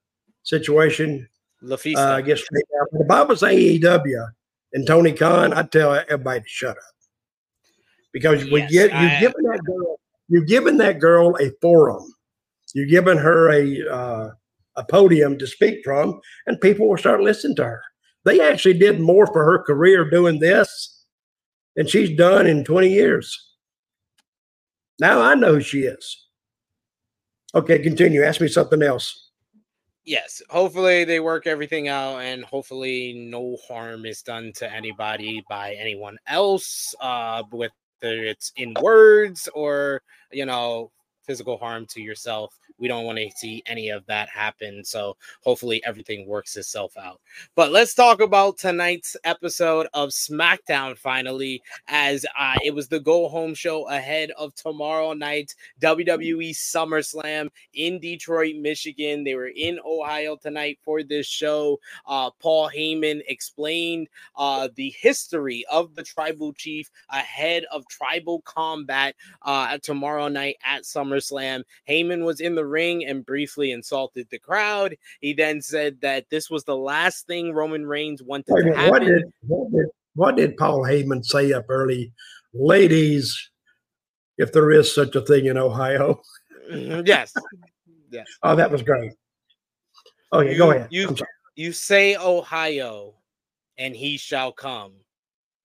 [0.42, 1.29] situation.
[1.62, 1.96] Lufista.
[1.96, 4.29] Uh, I guess if I was AEW
[4.72, 6.96] and Tony Khan, I'd tell everybody to shut up
[8.12, 12.02] because yes, we get you're giving that girl you're giving that girl a forum,
[12.74, 14.31] you're giving her a uh,
[14.76, 17.83] a podium to speak from, and people will start listening to her.
[18.27, 21.05] They actually did more for her career doing this
[21.77, 23.55] than she's done in 20 years.
[24.99, 26.27] Now I know who she is.
[27.55, 28.25] Okay, continue.
[28.25, 29.31] Ask me something else.
[30.05, 35.75] Yes, hopefully they work everything out, and hopefully no harm is done to anybody by
[35.75, 40.91] anyone else, uh, whether it's in words or you know
[41.27, 44.85] physical harm to yourself we don't want to see any of that happen.
[44.85, 47.21] So hopefully everything works itself out.
[47.55, 53.29] But let's talk about tonight's episode of SmackDown finally, as uh, it was the go
[53.29, 59.25] home show ahead of tomorrow night WWE SummerSlam in Detroit, Michigan.
[59.25, 61.79] They were in Ohio tonight for this show.
[62.07, 69.15] Uh, Paul Heyman explained uh, the history of the tribal chief ahead of tribal combat
[69.43, 70.85] uh, tomorrow night at
[71.16, 71.62] SummerSlam.
[71.88, 74.96] Heyman was in the ring and briefly insulted the crowd.
[75.20, 78.90] He then said that this was the last thing Roman Reigns wanted Wait, to happen.
[78.90, 82.12] What did, what did, what did Paul Heyman say up early?
[82.55, 83.50] Ladies,
[84.38, 86.20] if there is such a thing in Ohio.
[86.70, 87.35] Mm-hmm, yes.
[88.11, 88.26] Yes.
[88.42, 89.12] Oh, that was great.
[90.33, 90.88] Okay, you, go ahead.
[90.90, 91.14] You,
[91.55, 93.14] you say Ohio,
[93.79, 94.92] and he shall come.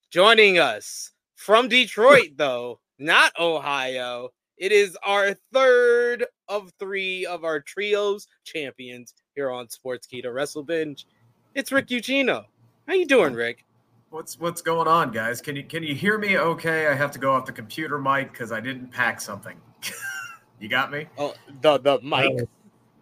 [0.10, 4.30] Joining us from Detroit, though, not Ohio,
[4.62, 10.64] it is our third of three of our trios champions here on Sports Sportskeeda Wrestle
[10.64, 11.08] Binge.
[11.56, 12.46] It's Rick Ucchino.
[12.88, 13.66] How you doing, Rick?
[14.12, 15.42] What's what's going on, guys?
[15.42, 16.38] Can you can you hear me?
[16.38, 19.58] Okay, I have to go off the computer mic because I didn't pack something.
[20.60, 21.08] you got me?
[21.18, 22.48] Oh, the the mic.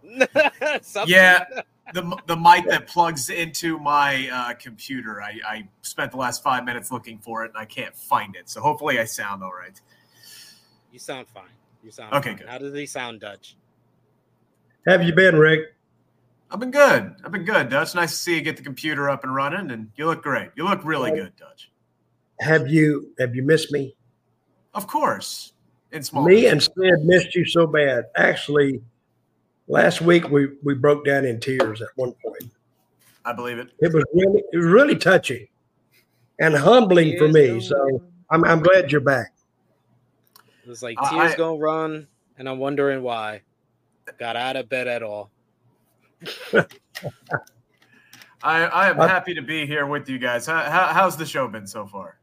[1.08, 1.43] yeah,
[1.93, 5.22] the the mic that plugs into my uh, computer.
[5.22, 8.50] I, I spent the last five minutes looking for it and I can't find it.
[8.50, 9.82] So hopefully I sound all right.
[10.91, 11.43] You sound fine.
[11.84, 12.30] You sound okay.
[12.30, 12.38] Fine.
[12.39, 12.47] Good.
[12.49, 13.56] How does he sound, Dutch?
[14.88, 15.75] Have you been, Rick?
[16.52, 17.15] I've been good.
[17.23, 17.93] I've been good, Dutch.
[17.93, 20.49] Nice to see you get the computer up and running, and you look great.
[20.56, 21.69] You look really good, Dutch.
[22.39, 23.95] Have you have you missed me?
[24.73, 25.54] Of course.
[25.91, 26.25] In small.
[26.25, 28.06] Me and Sid missed you so bad.
[28.15, 28.82] Actually,
[29.67, 32.52] last week we we broke down in tears at one point.
[33.25, 33.69] I believe it.
[33.80, 35.47] It was really it was really touching
[36.39, 37.60] and humbling for me.
[37.60, 39.34] So I'm I'm glad you're back.
[40.69, 43.41] It was like tears I, gonna run, and I'm wondering why.
[44.19, 45.32] Got out of bed at all.
[46.53, 46.65] I,
[48.43, 50.45] I am happy to be here with you guys.
[50.45, 52.19] How, how, how's the show been so far?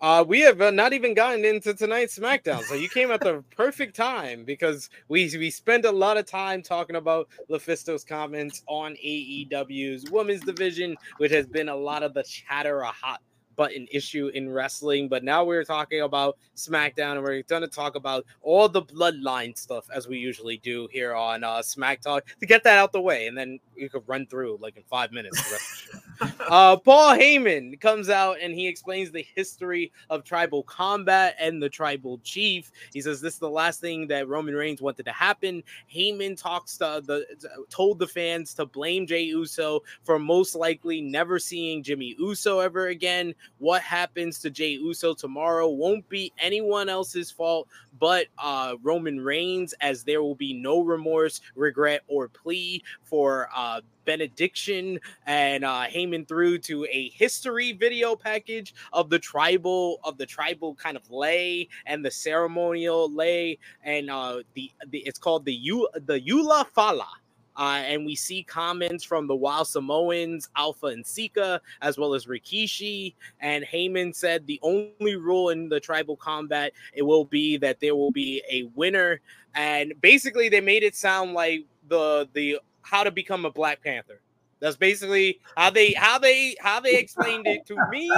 [0.00, 3.44] Uh, we have uh, not even gotten into tonight's SmackDown, so you came at the
[3.56, 8.94] perfect time because we we spent a lot of time talking about LuFisto's comments on
[8.94, 13.20] AEW's women's division, which has been a lot of the chatter, a hot
[13.56, 15.08] button issue in wrestling.
[15.08, 19.56] But now we're talking about SmackDown, and we're going to talk about all the bloodline
[19.56, 23.00] stuff as we usually do here on uh, Smack Talk to get that out the
[23.00, 25.42] way, and then you could run through like in five minutes.
[25.42, 26.44] The rest of the show.
[26.48, 31.68] uh, Paul Heyman comes out and he explains the history of tribal combat and the
[31.68, 32.70] tribal chief.
[32.92, 35.62] He says this is the last thing that Roman Reigns wanted to happen.
[35.92, 37.26] Heyman talks to the
[37.70, 42.88] told the fans to blame Jey Uso for most likely never seeing Jimmy Uso ever
[42.88, 43.34] again.
[43.58, 49.74] What happens to Jey Uso tomorrow won't be anyone else's fault but uh, Roman Reigns,
[49.80, 56.28] as there will be no remorse, regret, or plea for uh, benediction and uh, Heyman
[56.28, 61.68] through to a history video package of the tribal of the tribal kind of lay
[61.86, 67.08] and the ceremonial lay and uh, the, the it's called the U the Ula Fala
[67.56, 72.26] uh, and we see comments from the Wild Samoans, Afa and Sika, as well as
[72.26, 73.14] Rikishi.
[73.40, 77.94] And Heyman said the only rule in the tribal combat it will be that there
[77.94, 79.20] will be a winner.
[79.54, 84.20] And basically, they made it sound like the the how to become a Black Panther.
[84.60, 88.10] That's basically how they how they how they explained it to me.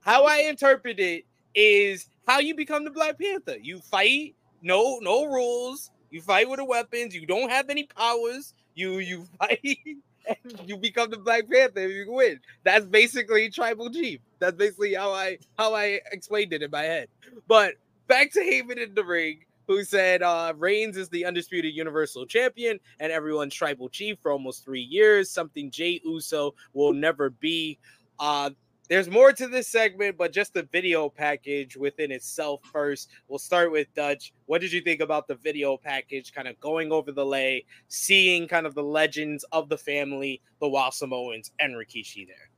[0.00, 1.24] How I interpret it
[1.54, 3.56] is how you become the Black Panther.
[3.62, 5.90] You fight, no no rules.
[6.10, 7.14] You fight with the weapons.
[7.14, 9.78] You don't have any powers you you fight
[10.26, 12.40] and you become the Black Panther you win.
[12.64, 14.20] That's basically tribal chief.
[14.38, 17.08] That's basically how I how I explained it in my head.
[17.48, 17.74] But
[18.08, 22.78] back to Heyman in the ring, who said uh Reigns is the undisputed universal champion
[23.00, 27.78] and everyone's tribal chief for almost three years, something Jey Uso will never be.
[28.18, 28.50] Uh
[28.88, 33.08] there's more to this segment, but just the video package within itself first.
[33.28, 34.32] We'll start with Dutch.
[34.46, 38.48] What did you think about the video package, kind of going over the lay, seeing
[38.48, 42.50] kind of the legends of the family, the Wild Samoans, and Rikishi there?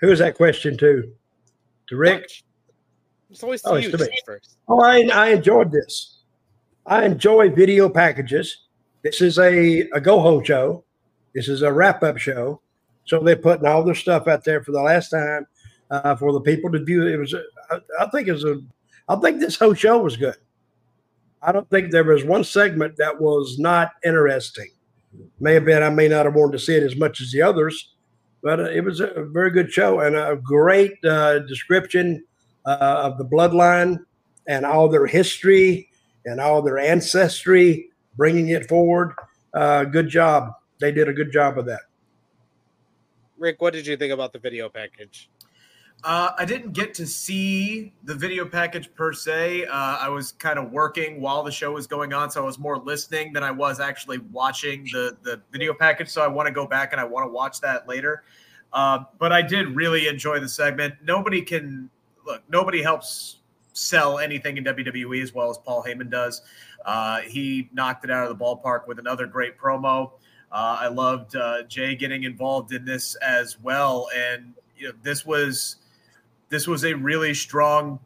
[0.00, 1.12] Who is that question to?
[1.88, 2.22] To Rick?
[2.22, 2.44] Dutch.
[3.30, 4.56] It's always to oh, you to first.
[4.68, 6.22] Oh, I, I enjoyed this.
[6.86, 8.66] I enjoy video packages.
[9.02, 10.84] This is a, a go home show.
[11.34, 12.61] This is a wrap up show.
[13.04, 15.46] So they're putting all their stuff out there for the last time
[15.90, 17.06] uh, for the people to view.
[17.06, 17.34] It was,
[17.70, 18.60] I, I think, it was a,
[19.08, 20.36] I think this whole show was good.
[21.42, 24.70] I don't think there was one segment that was not interesting.
[25.40, 27.42] May have been I may not have wanted to see it as much as the
[27.42, 27.94] others,
[28.42, 32.24] but uh, it was a very good show and a great uh, description
[32.64, 33.98] uh, of the bloodline
[34.46, 35.90] and all their history
[36.24, 39.12] and all their ancestry, bringing it forward.
[39.52, 40.52] Uh, good job.
[40.80, 41.80] They did a good job of that.
[43.42, 45.28] Rick, what did you think about the video package?
[46.04, 49.66] Uh, I didn't get to see the video package per se.
[49.66, 52.58] Uh, I was kind of working while the show was going on, so I was
[52.58, 56.08] more listening than I was actually watching the the video package.
[56.08, 58.22] So I want to go back and I want to watch that later.
[58.72, 60.94] Uh, but I did really enjoy the segment.
[61.02, 61.90] Nobody can
[62.24, 62.42] look.
[62.48, 63.38] Nobody helps
[63.72, 66.42] sell anything in WWE as well as Paul Heyman does.
[66.84, 70.12] Uh, he knocked it out of the ballpark with another great promo.
[70.52, 75.24] Uh, I loved uh, Jey getting involved in this as well, and you know this
[75.24, 75.76] was
[76.50, 77.98] this was a really strong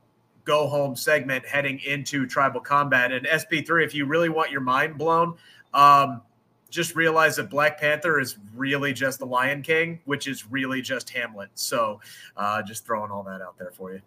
[0.45, 3.85] go home segment heading into Tribal Combat and SP3.
[3.85, 5.35] If you really want your mind blown,
[5.75, 6.23] um,
[6.71, 11.11] just realize that Black Panther is really just the Lion King, which is really just
[11.11, 11.51] Hamlet.
[11.55, 12.01] So,
[12.37, 14.01] uh, just throwing all that out there for you.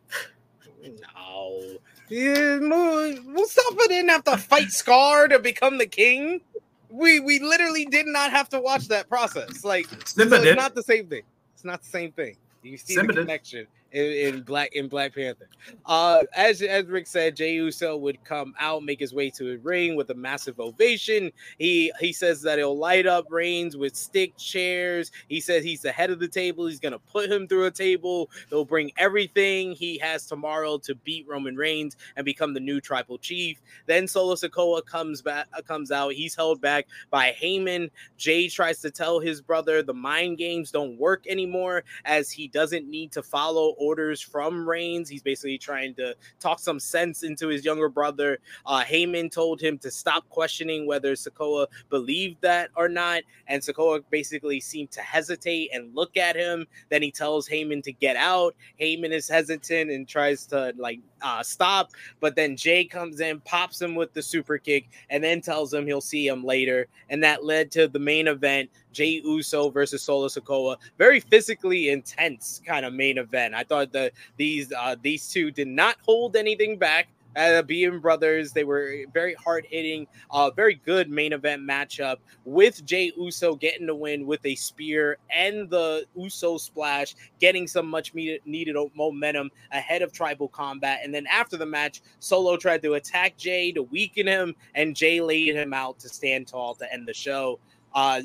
[0.81, 1.77] no,
[2.09, 6.41] yeah, Mustafa didn't have to fight Scar to become the king
[6.89, 9.63] we we literally did not have to watch that process.
[9.63, 11.23] Like so it's not the same thing.
[11.53, 12.35] It's not the same thing.
[12.63, 15.47] You see Simba the connection in, in, Black in Black Panther.
[15.85, 19.57] Uh, as as Rick said, Jey Uso would come out, make his way to the
[19.57, 21.31] ring with a massive ovation.
[21.57, 25.11] He he says that he'll light up Reigns with stick chairs.
[25.27, 26.67] He says he's the head of the table.
[26.67, 28.29] He's gonna put him through a table.
[28.49, 33.17] They'll bring everything he has tomorrow to beat Roman Reigns and become the new tribal
[33.17, 33.61] chief.
[33.85, 36.13] Then Solo Sikoa comes back comes out.
[36.13, 37.89] He's held back by Heyman.
[38.17, 42.89] Jey tries to tell his brother the mind games don't work anymore as he doesn't
[42.89, 45.09] need to follow orders from Reigns.
[45.09, 48.39] He's basically trying to talk some sense into his younger brother.
[48.65, 53.23] Uh, Heyman told him to stop questioning whether Sikoa believed that or not.
[53.47, 56.65] And Sikoa basically seemed to hesitate and look at him.
[56.89, 58.55] Then he tells Heyman to get out.
[58.79, 61.91] Heyman is hesitant and tries to like uh, stop.
[62.19, 65.85] But then Jey comes in, pops him with the super kick, and then tells him
[65.85, 66.87] he'll see him later.
[67.09, 70.77] And that led to the main event Jey Uso versus Solo Sikoa.
[70.97, 73.53] Very physically intense kind of main event.
[73.53, 78.51] I thought that these uh, these two did not hold anything back uh, being brothers.
[78.51, 83.87] They were very hard hitting, uh, very good main event matchup with Jey Uso getting
[83.87, 90.01] the win with a spear and the Uso splash, getting some much needed momentum ahead
[90.01, 90.99] of Tribal Combat.
[91.03, 95.21] And then after the match, Solo tried to attack Jey to weaken him, and Jey
[95.21, 97.59] laid him out to stand tall to end the show.
[97.93, 98.21] Uh,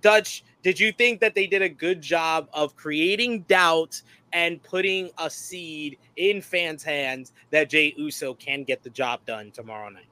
[0.00, 4.00] Dutch, did you think that they did a good job of creating doubt
[4.32, 9.50] and putting a seed in fans' hands that Jey Uso can get the job done
[9.50, 10.06] tomorrow night?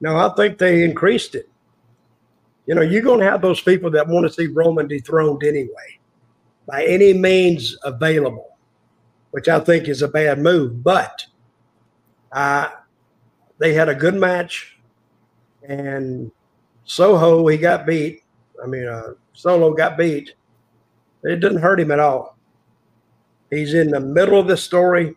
[0.00, 1.48] No, I think they increased it.
[2.66, 5.98] You know, you're going to have those people that want to see Roman dethroned anyway,
[6.66, 8.56] by any means available,
[9.30, 10.82] which I think is a bad move.
[10.82, 11.26] But
[12.30, 12.68] uh,
[13.58, 14.76] they had a good match,
[15.66, 16.30] and
[16.84, 18.22] Soho, he got beat.
[18.62, 20.34] I mean, uh, Solo got beat.
[21.24, 22.36] It didn't hurt him at all.
[23.52, 25.14] He's in the middle of the story.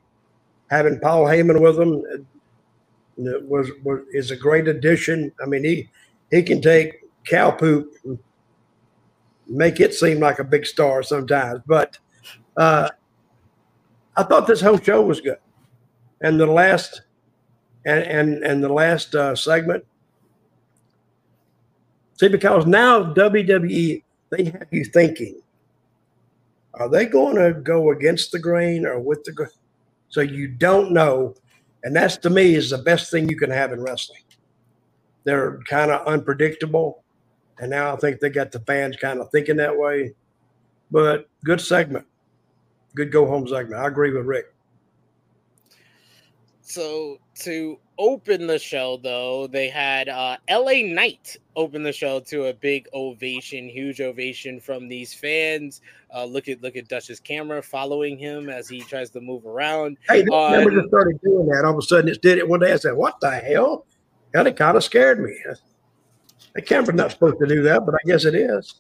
[0.70, 2.28] Having Paul Heyman with him
[3.48, 5.32] was, was is a great addition.
[5.42, 5.90] I mean, he
[6.32, 8.20] he can take cow poop and
[9.48, 11.62] make it seem like a big star sometimes.
[11.66, 11.98] But
[12.58, 12.90] uh,
[14.18, 15.40] I thought this whole show was good,
[16.20, 17.04] and the last
[17.86, 19.86] and and and the last uh, segment.
[22.20, 25.40] See, because now WWE they have you thinking
[26.80, 29.50] are they going to go against the grain or with the grain?
[30.10, 31.36] So you don't know.
[31.84, 34.22] And that's to me is the best thing you can have in wrestling.
[35.24, 37.04] They're kind of unpredictable.
[37.60, 40.14] And now I think they got the fans kind of thinking that way.
[40.92, 42.06] But good segment.
[42.96, 43.82] Good go home segment.
[43.82, 44.54] I agree with Rick.
[46.62, 52.46] So to open the show, though, they had uh, LA Knight open the show to
[52.46, 55.82] a big ovation, huge ovation from these fans.
[56.14, 59.98] Uh, look at look at Dutch's camera following him as he tries to move around.
[60.10, 61.64] Hey, they uh, just started doing that.
[61.66, 62.74] All of a sudden, it did it one day.
[62.74, 63.86] I said, "What the hell?"
[64.34, 65.38] And it kind of scared me.
[66.56, 68.76] The camera's not supposed to do that, but I guess it is.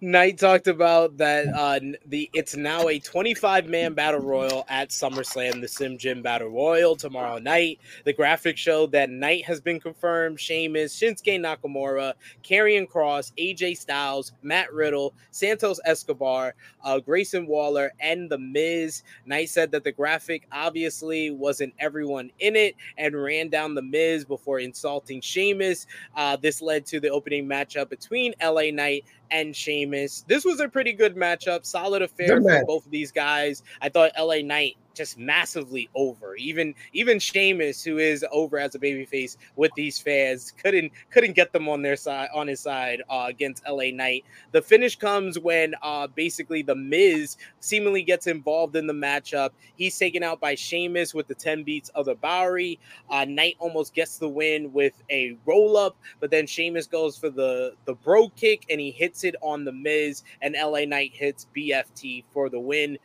[0.00, 5.60] Knight talked about that uh, the it's now a 25 man battle royal at SummerSlam,
[5.60, 7.80] the Slim Jim Battle Royal tomorrow night.
[8.04, 12.14] The graphic showed that Knight has been confirmed, Sheamus, Shinsuke Nakamura,
[12.44, 16.54] Karrion Kross, AJ Styles, Matt Riddle, Santos Escobar,
[16.84, 19.02] uh, Grayson Waller, and The Miz.
[19.26, 24.24] Knight said that the graphic obviously wasn't everyone in it and ran down The Miz
[24.24, 25.86] before insulting Sheamus.
[26.16, 30.24] Uh, this led to the opening matchup between LA Knight and Sheamus.
[30.26, 33.62] This was a pretty good matchup, solid affair for both of these guys.
[33.80, 36.34] I thought LA Knight just massively over.
[36.36, 41.52] Even even Sheamus, who is over as a babyface with these fans, couldn't couldn't get
[41.52, 44.24] them on their side on his side uh, against LA Knight.
[44.52, 49.50] The finish comes when uh, basically the Miz seemingly gets involved in the matchup.
[49.76, 52.78] He's taken out by Sheamus with the 10 beats of the Bodhrán.
[53.08, 57.30] Uh, Knight almost gets the win with a roll up, but then Sheamus goes for
[57.30, 61.46] the the brogue kick and he hits it on the Miz, and LA Knight hits
[61.56, 62.98] BFT for the win.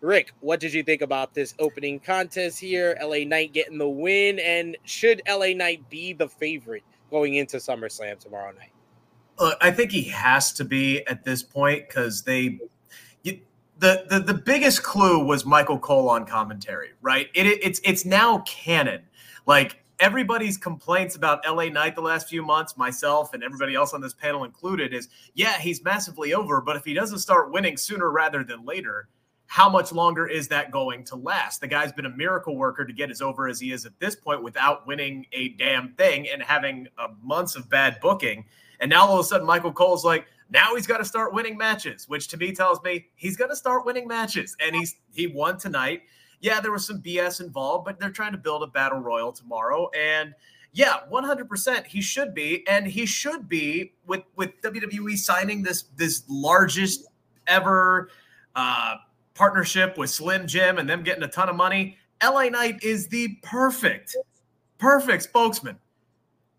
[0.00, 2.96] Rick, what did you think about this opening contest here?
[3.02, 8.18] LA Knight getting the win, and should LA Knight be the favorite going into SummerSlam
[8.18, 8.72] tomorrow night?
[9.38, 12.58] Look, I think he has to be at this point because they.
[13.22, 13.40] You,
[13.78, 17.28] the, the the biggest clue was Michael Cole on commentary, right?
[17.34, 19.02] It, it, it's it's now canon.
[19.46, 24.00] Like everybody's complaints about LA Knight the last few months, myself and everybody else on
[24.00, 28.10] this panel included, is yeah, he's massively over, but if he doesn't start winning sooner
[28.10, 29.08] rather than later,
[29.50, 31.60] how much longer is that going to last?
[31.60, 34.14] The guy's been a miracle worker to get as over as he is at this
[34.14, 36.86] point without winning a damn thing and having
[37.20, 38.44] months of bad booking.
[38.78, 41.58] And now all of a sudden, Michael Cole's like, Now he's got to start winning
[41.58, 44.56] matches, which to me tells me he's going to start winning matches.
[44.64, 46.02] And he's he won tonight.
[46.38, 49.90] Yeah, there was some BS involved, but they're trying to build a battle royal tomorrow.
[49.98, 50.32] And
[50.72, 52.64] yeah, 100% he should be.
[52.68, 57.08] And he should be with with WWE signing this this largest
[57.48, 58.10] ever
[58.54, 58.94] uh,
[59.40, 61.96] partnership with Slim Jim and them getting a ton of money.
[62.22, 64.14] LA Knight is the perfect,
[64.76, 65.78] perfect spokesman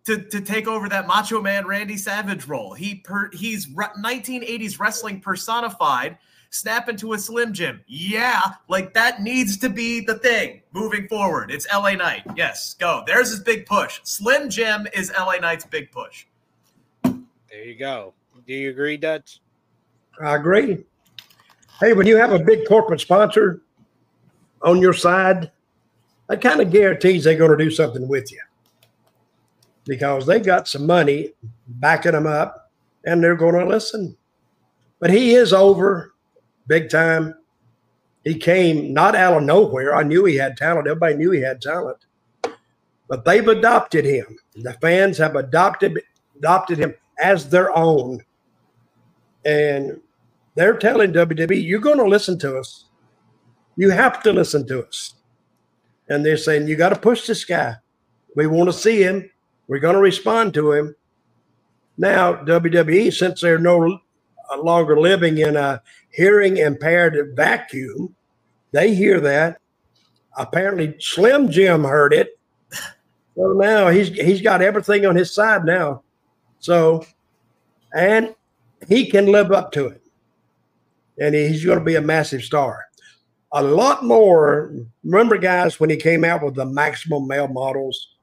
[0.06, 2.74] to, to take over that Macho Man Randy Savage role.
[2.74, 6.18] He per, he's 1980s wrestling personified.
[6.50, 7.82] Snap into a Slim Jim.
[7.86, 11.52] Yeah, like that needs to be the thing moving forward.
[11.52, 12.24] It's LA Knight.
[12.36, 13.04] Yes, go.
[13.06, 14.00] There's his big push.
[14.04, 16.26] Slim Jim is LA Knight's big push.
[17.04, 18.16] There you go.
[18.48, 19.40] Do you agree, Dutch?
[20.20, 20.84] I agree.
[21.82, 23.64] Hey, when you have a big corporate sponsor
[24.62, 25.50] on your side,
[26.30, 28.40] that kind of guarantees they're going to do something with you
[29.86, 31.34] because they got some money
[31.68, 32.72] backing them up
[33.06, 34.16] and they're going to listen.
[35.00, 36.14] But he is over
[36.68, 37.34] big time.
[38.24, 39.96] He came not out of nowhere.
[39.96, 40.86] I knew he had talent.
[40.86, 41.98] Everybody knew he had talent.
[43.08, 44.38] But they've adopted him.
[44.56, 46.00] The fans have adopted
[46.38, 48.24] adopted him as their own.
[49.46, 50.00] And
[50.56, 52.86] they're telling WWE, you're going to listen to us.
[53.78, 55.16] You have to listen to us.
[56.10, 57.76] And they're saying, you got to push this guy.
[58.36, 59.30] We want to see him.
[59.68, 60.96] We're going to respond to him.
[61.98, 64.00] Now, WWE, since they're no
[64.52, 68.16] uh, longer living in a hearing impaired vacuum,
[68.72, 69.60] they hear that.
[70.38, 72.38] Apparently, Slim Jim heard it.
[73.36, 76.04] So now he's he's got everything on his side now.
[76.60, 77.06] So,
[77.94, 78.36] and
[78.88, 80.01] he can live up to it,
[81.20, 82.86] and he's going to be a massive star.
[83.54, 84.74] A lot more.
[85.04, 88.16] Remember, guys, when he came out with the maximum male models.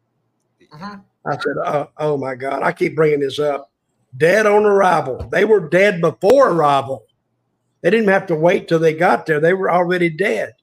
[0.72, 0.96] Uh-huh.
[1.26, 3.70] I said, oh, oh my God, I keep bringing this up.
[4.16, 5.28] Dead on arrival.
[5.30, 7.04] They were dead before arrival.
[7.82, 9.40] They didn't have to wait till they got there.
[9.40, 10.54] They were already dead.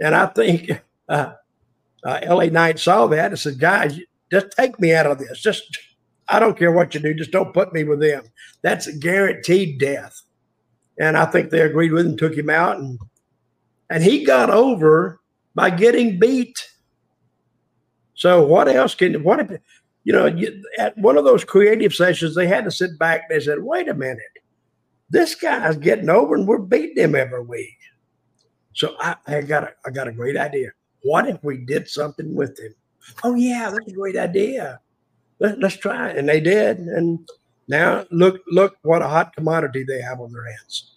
[0.00, 0.70] And I think
[1.08, 1.32] uh,
[2.04, 3.98] uh, LA Knight saw that and said, guys,
[4.30, 5.40] just take me out of this.
[5.40, 5.78] Just,
[6.28, 7.14] I don't care what you do.
[7.14, 8.24] Just don't put me with them.
[8.62, 10.20] That's a guaranteed death.
[11.00, 12.98] And I think they agreed with him, took him out, and
[13.90, 15.20] and he got over
[15.54, 16.58] by getting beat.
[18.14, 19.60] So what else can what if
[20.04, 23.40] you know you, at one of those creative sessions they had to sit back they
[23.40, 24.22] said, wait a minute,
[25.10, 27.78] this guy's getting over and we're beating him every week.
[28.74, 30.70] So I, I got a I got a great idea.
[31.02, 32.74] What if we did something with him?
[33.22, 34.80] Oh yeah, that's a great idea.
[35.40, 36.16] Let, let's try it.
[36.16, 36.78] And they did.
[36.78, 37.28] And
[37.68, 40.92] now look look what a hot commodity they have on their hands.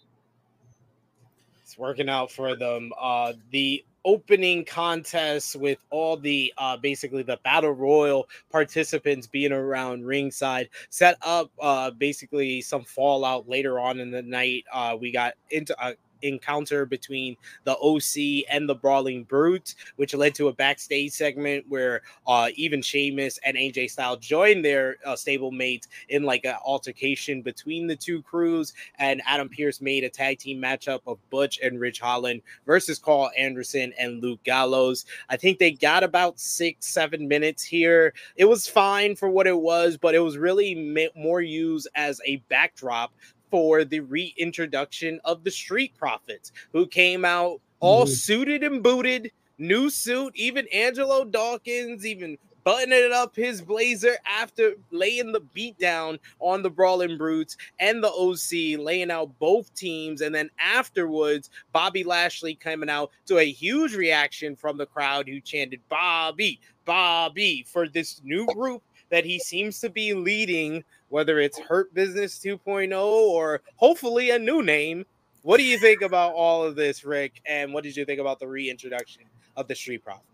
[1.64, 2.92] It's working out for them.
[3.00, 10.06] Uh, the opening contest with all the uh basically the battle royal participants being around
[10.06, 15.34] ringside set up uh basically some fallout later on in the night uh we got
[15.52, 21.12] into uh, encounter between the OC and the Brawling Brute, which led to a backstage
[21.12, 26.56] segment where uh, even Sheamus and AJ Styles joined their uh, stablemates in like an
[26.66, 28.74] altercation between the two crews.
[29.00, 33.32] And Adam Pearce made a tag team matchup of Butch and Ridge Holland versus Karl
[33.38, 35.06] Anderson and Luke Gallows.
[35.30, 38.14] I think they got about six, seven minutes here.
[38.36, 42.38] It was fine for what it was, but it was really more used as a
[42.50, 43.14] backdrop
[43.52, 48.14] for the reintroduction of the Street Profits, who came out all mm-hmm.
[48.14, 50.34] suited and booted, new suit.
[50.36, 56.70] Even Angelo Dawkins, even buttoning up his blazer after laying the beat down on the
[56.70, 60.22] Brawling Brutes and the OC, laying out both teams.
[60.22, 65.40] And then afterwards, Bobby Lashley coming out to a huge reaction from the crowd who
[65.42, 71.60] chanted Bobby, Bobby for this new group that he seems to be leading whether it's
[71.60, 75.06] Hurt Business 2.0 or hopefully a new name.
[75.44, 77.42] What do you think about all of this, Rick?
[77.46, 79.24] And what did you think about the reintroduction
[79.58, 80.26] of the Street Profits?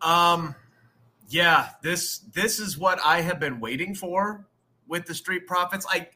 [0.00, 0.54] Um,
[1.28, 4.46] yeah, this this is what I have been waiting for
[4.86, 5.86] with the Street Profits.
[5.88, 6.08] I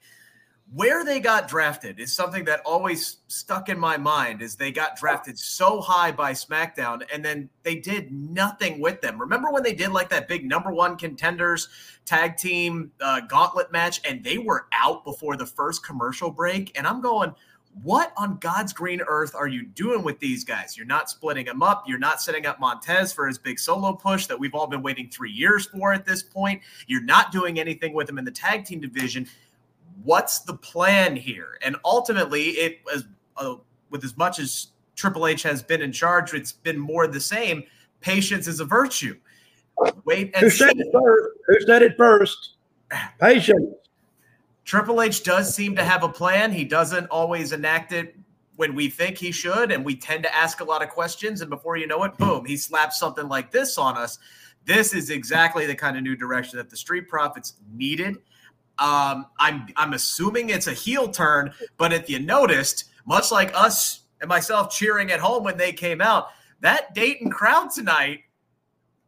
[0.74, 4.96] where they got drafted is something that always stuck in my mind is they got
[4.96, 9.20] drafted so high by SmackDown and then they did nothing with them.
[9.20, 11.68] Remember when they did like that big number one contenders
[12.04, 16.76] tag team uh, gauntlet match and they were out before the first commercial break?
[16.76, 17.32] And I'm going,
[17.82, 20.76] what on God's green earth are you doing with these guys?
[20.76, 21.84] You're not splitting them up.
[21.86, 25.10] You're not setting up Montez for his big solo push that we've all been waiting
[25.10, 26.62] three years for at this point.
[26.86, 29.28] You're not doing anything with him in the tag team division
[30.06, 31.58] what's the plan here?
[31.62, 33.04] And ultimately, it was
[33.36, 33.56] uh,
[33.90, 37.64] with as much as Triple H has been in charge, it's been more the same.
[38.00, 39.16] Patience is a virtue.
[40.04, 41.28] Wait and Who said it first?
[41.46, 42.50] Who said it first?
[43.20, 43.74] Patience.
[44.64, 46.50] Triple H does seem to have a plan.
[46.50, 48.16] He doesn't always enact it
[48.56, 51.40] when we think he should, and we tend to ask a lot of questions.
[51.40, 54.18] And before you know it, boom, he slaps something like this on us.
[54.64, 58.16] This is exactly the kind of new direction that the Street Profits needed.
[58.78, 64.00] Um, I'm I'm assuming it's a heel turn, but if you noticed, much like us
[64.20, 66.28] and myself cheering at home when they came out,
[66.60, 68.20] that Dayton crowd tonight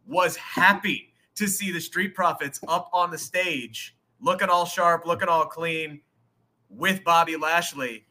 [0.07, 5.29] was happy to see the Street Profits up on the stage, looking all sharp, looking
[5.29, 6.01] all clean
[6.71, 8.05] with Bobby Lashley.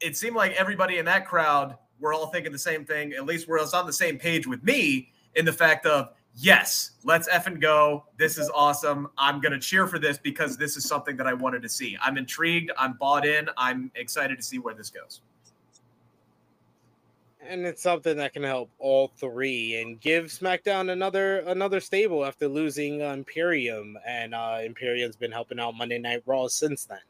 [0.00, 3.48] It seemed like everybody in that crowd were all thinking the same thing, at least
[3.48, 8.04] we're on the same page with me in the fact of yes, let's effing go.
[8.16, 9.08] This is awesome.
[9.18, 11.96] I'm going to cheer for this because this is something that I wanted to see.
[12.02, 12.70] I'm intrigued.
[12.78, 13.48] I'm bought in.
[13.56, 15.20] I'm excited to see where this goes.
[17.46, 22.48] And it's something that can help all three and give SmackDown another another stable after
[22.48, 27.00] losing Imperium, and uh, Imperium's been helping out Monday Night Raw since then.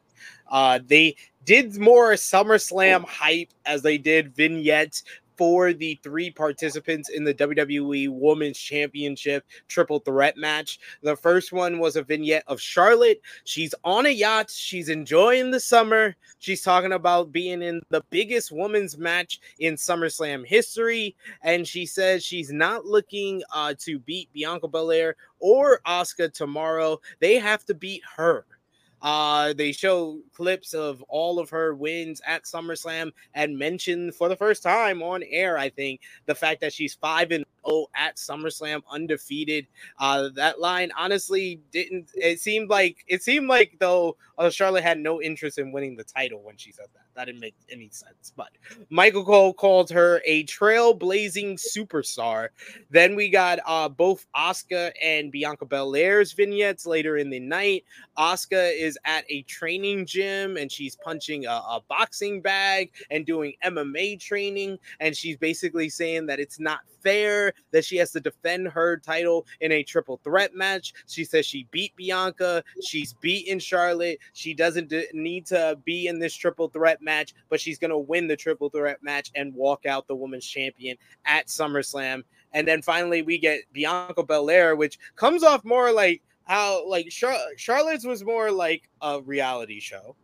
[0.49, 1.15] Uh, they
[1.45, 5.03] did more SummerSlam hype as they did vignettes
[5.37, 10.79] for the three participants in the WWE Women's Championship triple threat match.
[11.01, 13.21] The first one was a vignette of Charlotte.
[13.43, 14.51] She's on a yacht.
[14.51, 16.15] She's enjoying the summer.
[16.39, 21.15] She's talking about being in the biggest women's match in SummerSlam history.
[21.41, 26.99] And she says she's not looking uh, to beat Bianca Belair or Asuka tomorrow.
[27.19, 28.45] They have to beat her.
[29.05, 34.35] Uh, they show clips of all of her wins at SummerSlam and mention for the
[34.35, 38.81] first time on air, I think, the fact that she's 5 and 0 at SummerSlam
[38.89, 39.67] undefeated.
[39.99, 44.97] Uh, that line honestly didn't it seemed like it seemed like though uh, Charlotte had
[44.97, 47.04] no interest in winning the title when she said that.
[47.15, 48.33] That didn't make any sense.
[48.35, 48.49] But
[48.89, 52.49] Michael Cole called her a trailblazing superstar.
[52.89, 57.85] Then we got uh, both Asuka and Bianca Belair's vignettes later in the night.
[58.17, 63.53] Asuka is at a training gym and she's punching a, a boxing bag and doing
[63.63, 64.77] MMA training.
[64.99, 69.45] And she's basically saying that it's not fair that she has to defend her title
[69.61, 70.93] in a triple threat match.
[71.07, 74.19] She says she beat Bianca, she's beaten Charlotte.
[74.33, 78.27] She doesn't need to be in this triple threat match, but she's going to win
[78.27, 82.23] the triple threat match and walk out the women's champion at SummerSlam.
[82.53, 87.37] And then finally, we get Bianca Belair, which comes off more like how like Char-
[87.57, 90.15] Charlotte's was more like a reality show.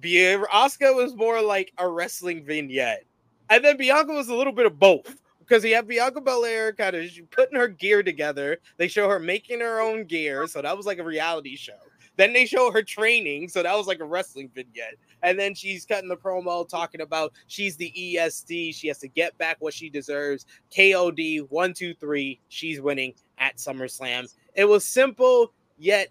[0.00, 3.04] Asuka was more like a wrestling vignette.
[3.50, 5.16] And then Bianca was a little bit of both
[5.48, 8.58] because you have Bianca Belair kind of putting her gear together.
[8.76, 11.72] They show her making her own gear, so that was like a reality show.
[12.16, 14.96] Then they show her training, so that was like a wrestling vignette.
[15.22, 18.74] And then she's cutting the promo talking about she's the EST.
[18.74, 20.44] She has to get back what she deserves.
[20.76, 22.40] KOD one two three.
[22.48, 24.32] She's winning at SummerSlam.
[24.54, 26.08] It was simple yet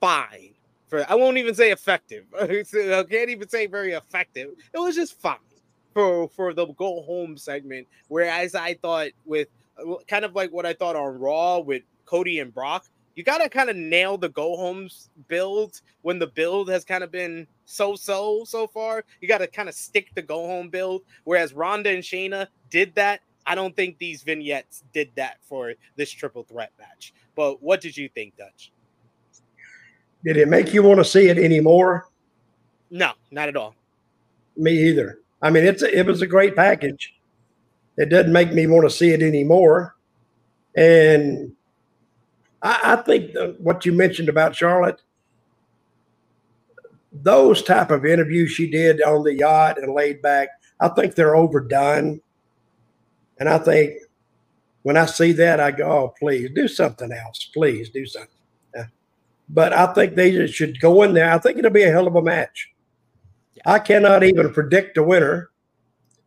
[0.00, 0.54] fine.
[0.86, 2.26] For I won't even say effective.
[2.40, 2.46] I
[3.10, 4.50] can't even say very effective.
[4.72, 5.38] It was just fine
[5.94, 7.86] for for the go home segment.
[8.08, 12.40] Whereas I thought with uh, kind of like what I thought on Raw with Cody
[12.40, 16.68] and Brock, you got to kind of nail the go homes build when the build
[16.68, 19.04] has kind of been so so so far.
[19.20, 21.02] You got to kind of stick the go home build.
[21.22, 23.20] Whereas Ronda and Shayna did that.
[23.46, 27.12] I don't think these vignettes did that for this triple threat match.
[27.36, 28.72] But what did you think, Dutch?
[30.24, 32.08] Did it make you want to see it anymore?
[32.90, 33.74] No, not at all.
[34.56, 35.18] Me either.
[35.44, 37.14] I mean, it's a, it was a great package.
[37.98, 39.94] It doesn't make me want to see it anymore.
[40.74, 41.52] And
[42.62, 45.02] I, I think the, what you mentioned about Charlotte,
[47.12, 50.48] those type of interviews she did on the yacht and laid back,
[50.80, 52.22] I think they're overdone.
[53.38, 53.98] And I think
[54.82, 57.50] when I see that, I go, oh, please do something else.
[57.52, 58.30] Please do something.
[59.46, 61.30] But I think they should go in there.
[61.30, 62.73] I think it'll be a hell of a match.
[63.66, 65.50] I cannot even predict the winner.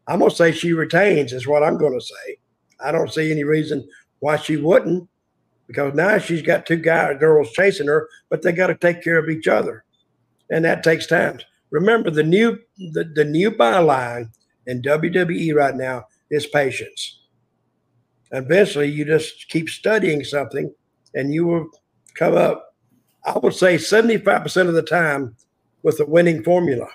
[0.08, 2.38] I'm going to say she retains, is what I'm going to say.
[2.84, 3.88] I don't see any reason
[4.20, 5.08] why she wouldn't,
[5.68, 9.18] because now she's got two guys, girls chasing her, but they got to take care
[9.18, 9.84] of each other,
[10.50, 11.40] and that takes time.
[11.70, 12.58] Remember, the new
[12.94, 14.30] the, the new byline
[14.66, 17.20] in WWE right now is patience.
[18.32, 20.74] Eventually, you just keep studying something,
[21.14, 21.70] and you will
[22.16, 22.76] come up.
[23.26, 25.36] I would say 75% of the time
[25.84, 26.88] with a winning formula.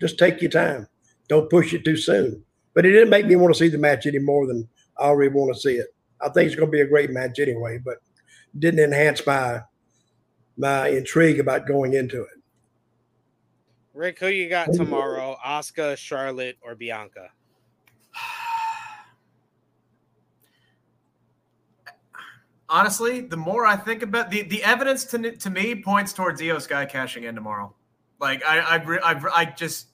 [0.00, 0.88] Just take your time.
[1.28, 2.42] Don't push it too soon.
[2.74, 4.68] But it didn't make me want to see the match any more than
[4.98, 5.88] I already want to see it.
[6.20, 7.98] I think it's going to be a great match anyway, but
[8.58, 9.62] didn't enhance my
[10.56, 12.38] my intrigue about going into it.
[13.94, 15.36] Rick, who you got tomorrow?
[15.44, 17.30] Asuka, Charlotte, or Bianca?
[22.68, 26.60] Honestly, the more I think about the, the evidence to, to me points towards Iyo
[26.60, 27.74] Sky cashing in tomorrow.
[28.20, 29.88] Like I, I, I, I just,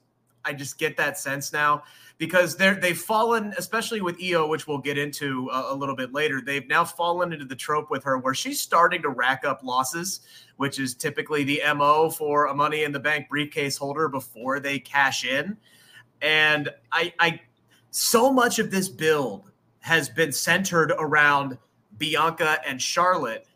[0.45, 1.83] I just get that sense now
[2.18, 6.12] because they're they've fallen, especially with Iyo, which we'll get into a, a, little bit
[6.12, 6.41] later.
[6.41, 10.20] They've now fallen into the trope with her where she's starting to rack up losses,
[10.57, 14.79] which is typically the mo for a Money in the Bank briefcase holder before they
[14.79, 15.57] cash in.
[16.22, 17.41] And I, I,
[17.91, 19.51] so much of this build
[19.81, 21.59] has been centered around
[21.99, 23.47] Bianca and Charlotte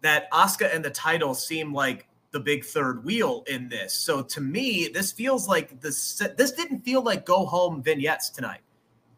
[0.00, 2.05] that Asuka and the title seem like
[2.36, 3.94] the big third wheel in this.
[3.94, 6.22] So to me, this feels like this.
[6.36, 8.60] This didn't feel like go home vignettes tonight.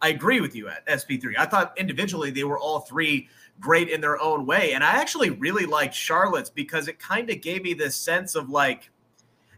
[0.01, 1.37] I agree with you at SP3.
[1.37, 5.31] I thought individually they were all three great in their own way, and I actually
[5.31, 8.89] really liked Charlotte's because it kind of gave me this sense of like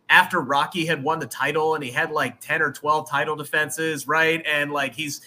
[0.08, 4.08] after Rocky had won the title and he had like 10 or 12 title defenses,
[4.08, 4.42] right?
[4.46, 5.20] And like he's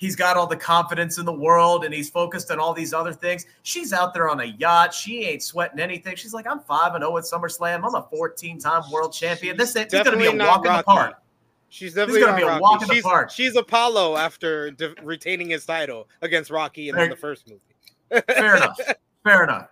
[0.00, 3.12] he's got all the confidence in the world and he's focused on all these other
[3.12, 3.44] things.
[3.62, 4.94] She's out there on a yacht.
[4.94, 6.16] She ain't sweating anything.
[6.16, 7.84] She's like, I'm 5 and 0 at SummerSlam.
[7.84, 9.58] I'm a 14 time world champion.
[9.58, 11.22] This is going to be a walk in the park.
[11.68, 13.30] She's definitely going to be a walk in the park.
[13.30, 18.24] She's Apollo after de- retaining his title against Rocky in the first movie.
[18.26, 18.78] Fair enough.
[19.22, 19.68] Fair enough.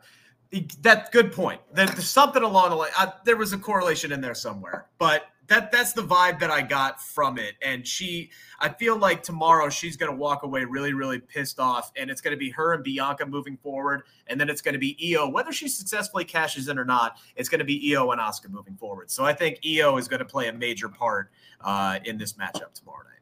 [0.83, 1.61] That's good point.
[1.73, 2.91] There's something along the line.
[2.99, 6.63] Uh, there was a correlation in there somewhere, but that that's the vibe that I
[6.63, 7.55] got from it.
[7.63, 8.31] And she,
[8.61, 12.21] I feel like tomorrow she's going to walk away really, really pissed off, and it's
[12.21, 15.33] going to be her and Bianca moving forward, and then it's going to be Iyo.
[15.33, 18.77] Whether she successfully cashes in or not, it's going to be Iyo and Asuka moving
[18.77, 19.11] forward.
[19.11, 21.31] So I think Iyo is going to play a major part
[21.63, 23.18] uh, in this matchup tomorrow night.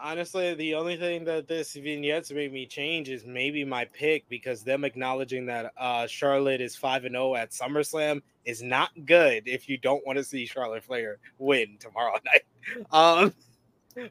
[0.00, 4.62] Honestly, the only thing that this vignettes made me change is maybe my pick because
[4.62, 9.42] them acknowledging that uh, Charlotte is five and zero oh at SummerSlam is not good
[9.46, 12.86] if you don't want to see Charlotte Flair win tomorrow night.
[12.92, 13.34] Um,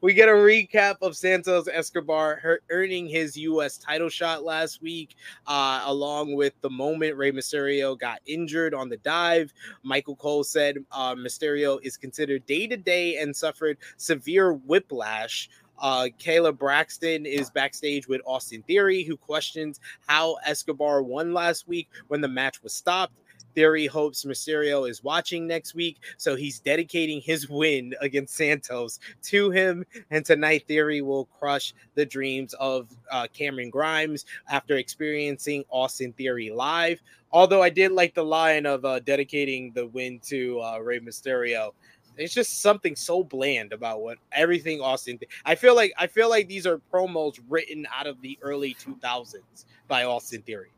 [0.01, 3.77] we get a recap of Santos Escobar earning his U.S.
[3.77, 5.15] title shot last week,
[5.45, 9.53] uh, along with the moment Rey Mysterio got injured on the dive.
[9.83, 15.49] Michael Cole said uh, Mysterio is considered day to day and suffered severe whiplash.
[15.80, 21.89] Uh, Kayla Braxton is backstage with Austin Theory, who questions how Escobar won last week
[22.07, 23.13] when the match was stopped.
[23.57, 29.49] Theory hopes Mysterio is watching next week, so he's dedicating his win against Santos to
[29.49, 29.84] him.
[30.11, 36.51] And tonight, Theory will crush the dreams of uh, Cameron Grimes after experiencing Austin Theory
[36.51, 37.01] live.
[37.32, 41.71] Although I did like the line of uh, dedicating the win to uh, Rey Mysterio.
[42.18, 45.18] It's just something so bland about what everything Austin.
[45.18, 48.76] Th- I feel like I feel like these are promos written out of the early
[48.76, 50.72] 2000s by Austin Theory.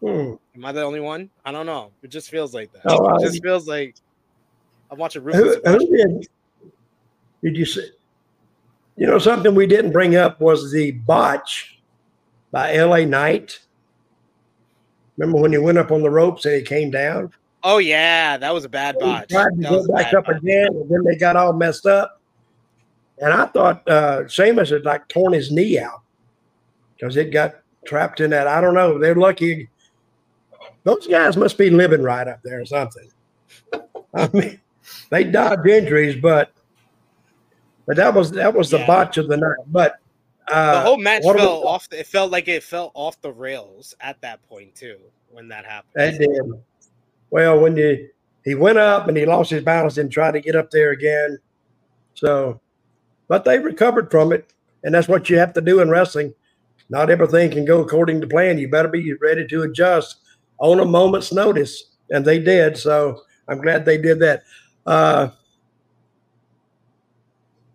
[0.00, 0.34] Hmm.
[0.54, 1.30] Am I the only one?
[1.44, 1.92] I don't know.
[2.02, 2.82] It just feels like that.
[2.86, 3.96] Oh, it just feels like
[4.90, 5.22] I'm watching.
[5.22, 5.30] Who,
[5.64, 6.28] who did,
[7.42, 7.90] did you say?
[8.96, 11.80] You know, something we didn't bring up was the botch
[12.50, 13.60] by LA Knight.
[15.16, 17.32] Remember when he went up on the ropes and he came down?
[17.62, 19.28] Oh yeah, that was a bad botch.
[19.28, 20.36] Tried to go back up botch.
[20.36, 22.20] again, and then they got all messed up.
[23.18, 26.02] And I thought uh Sheamus had like torn his knee out
[26.96, 28.46] because it got trapped in that.
[28.46, 28.98] I don't know.
[28.98, 29.68] They're lucky
[30.84, 33.08] those guys must be living right up there or something.
[34.14, 34.60] I mean,
[35.10, 36.52] they dodged injuries, but
[37.86, 38.86] but that was that was the yeah.
[38.86, 39.56] botch of the night.
[39.66, 39.96] But
[40.48, 41.88] uh, the whole match fell off.
[41.92, 44.98] It felt like it fell off the rails at that point too
[45.30, 45.94] when that happened.
[45.96, 46.62] It did.
[47.30, 48.08] Well, when you
[48.44, 51.38] he went up and he lost his balance and tried to get up there again.
[52.14, 52.60] So,
[53.28, 54.52] but they recovered from it,
[54.82, 56.34] and that's what you have to do in wrestling.
[56.88, 58.58] Not everything can go according to plan.
[58.58, 60.16] You better be ready to adjust
[60.58, 62.76] on a moment's notice, and they did.
[62.76, 64.42] So I'm glad they did that.
[64.86, 65.28] Uh,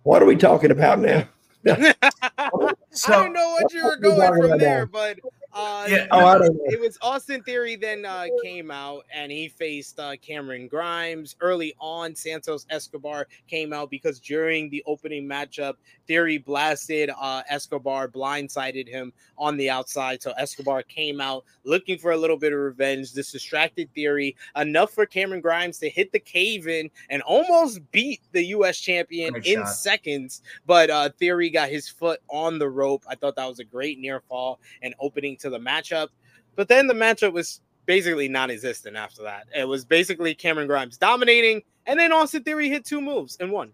[0.04, 1.28] what are we talking about now?
[1.66, 2.74] so, I
[3.08, 5.18] don't know what you were going from there, but
[5.56, 6.08] uh, yeah.
[6.12, 6.64] Oh, I don't know.
[6.66, 11.36] It was Austin Theory then uh, came out and he faced uh, Cameron Grimes.
[11.40, 15.76] Early on, Santos Escobar came out because during the opening matchup,
[16.08, 20.22] Theory blasted uh, Escobar, blindsided him on the outside.
[20.22, 23.14] So Escobar came out looking for a little bit of revenge.
[23.14, 28.22] This distracted Theory enough for Cameron Grimes to hit the cave in and almost beat
[28.32, 28.80] the U.S.
[28.80, 29.70] champion great in shot.
[29.70, 30.42] seconds.
[30.66, 33.04] But uh, Theory got his foot on the rope.
[33.08, 36.10] I thought that was a great near fall and opening to the matchup.
[36.56, 39.48] But then the matchup was basically non-existent after that.
[39.56, 43.72] It was basically Cameron Grimes dominating, and then Austin Theory hit two moves and won.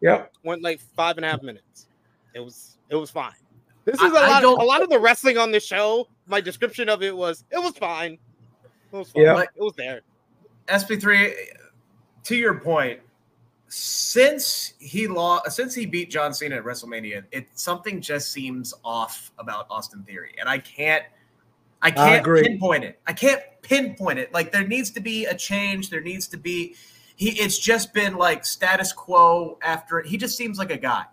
[0.00, 0.32] Yep.
[0.44, 1.86] Went like five and a half minutes.
[2.34, 3.32] It was it was fine.
[3.84, 6.08] This is I, a lot of, a lot of the wrestling on the show.
[6.26, 8.18] My description of it was it was fine.
[8.92, 9.24] It was fine.
[9.24, 9.40] Yeah.
[9.40, 10.00] It was there.
[10.68, 11.34] SP3
[12.24, 13.00] to your point,
[13.68, 19.30] since he lost since he beat John Cena at WrestleMania, it something just seems off
[19.38, 21.04] about Austin Theory, and I can't
[21.82, 23.00] I can't I pinpoint it.
[23.06, 24.32] I can't pinpoint it.
[24.34, 25.90] Like there needs to be a change.
[25.90, 26.74] There needs to be.
[27.20, 27.38] He.
[27.38, 30.00] It's just been like status quo after.
[30.00, 31.04] He just seems like a guy.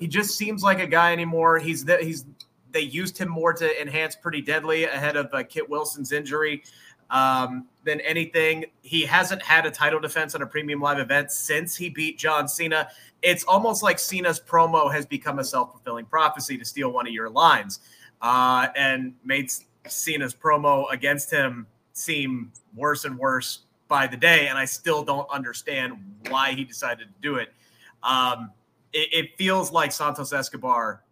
[0.00, 1.60] He just seems like a guy anymore.
[1.60, 2.24] He's the, he's
[2.72, 6.64] they used him more to enhance Pretty Deadly ahead of uh, Kit Wilson's injury
[7.08, 8.64] um, than anything.
[8.82, 12.48] He hasn't had a title defense on a premium live event since he beat John
[12.48, 12.88] Cena.
[13.22, 17.12] It's almost like Cena's promo has become a self fulfilling prophecy to steal one of
[17.12, 17.78] your lines
[18.20, 19.52] uh, and made
[19.86, 24.48] Cena's promo against him seem worse and worse by the day.
[24.48, 25.94] And I still don't understand
[26.28, 27.52] why he decided to do it.
[28.02, 28.50] Um,
[28.92, 31.02] it, it feels like Santos Escobar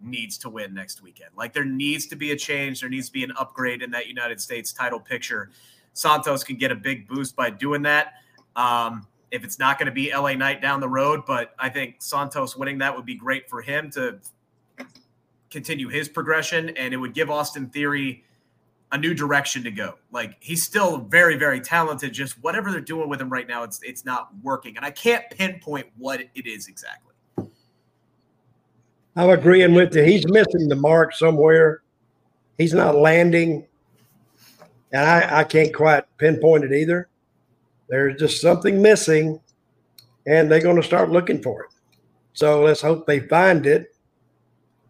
[0.00, 1.30] needs to win next weekend.
[1.36, 2.80] Like there needs to be a change.
[2.80, 5.50] There needs to be an upgrade in that United States title picture.
[5.92, 8.14] Santos can get a big boost by doing that.
[8.56, 11.96] Um, if it's not going to be LA Knight down the road, but I think
[11.98, 14.18] Santos winning that would be great for him to
[15.50, 18.24] continue his progression, and it would give Austin Theory
[18.94, 19.96] a new direction to go.
[20.12, 22.12] Like he's still very, very talented.
[22.12, 25.24] Just whatever they're doing with him right now, it's it's not working, and I can't
[25.30, 27.12] pinpoint what it is exactly.
[29.16, 30.04] I'm agreeing with you.
[30.04, 31.82] He's missing the mark somewhere.
[32.56, 33.66] He's not landing.
[34.92, 37.08] And I, I can't quite pinpoint it either.
[37.88, 39.40] There's just something missing,
[40.26, 41.70] and they're going to start looking for it.
[42.32, 43.94] So let's hope they find it.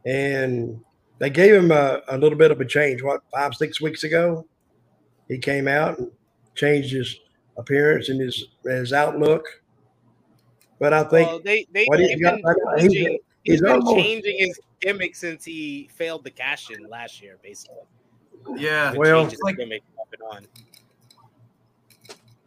[0.04, 0.82] And
[1.24, 3.02] they gave him a, a little bit of a change.
[3.02, 4.46] What, five, six weeks ago?
[5.26, 6.10] He came out and
[6.54, 7.18] changed his
[7.56, 9.46] appearance and his his outlook.
[10.78, 12.40] But I think well, they, they, what he's got,
[12.78, 17.38] he's, He's, been almost, changing his gimmick since he failed the cash in last year,
[17.42, 17.76] basically.
[18.56, 19.56] Yeah, well, like,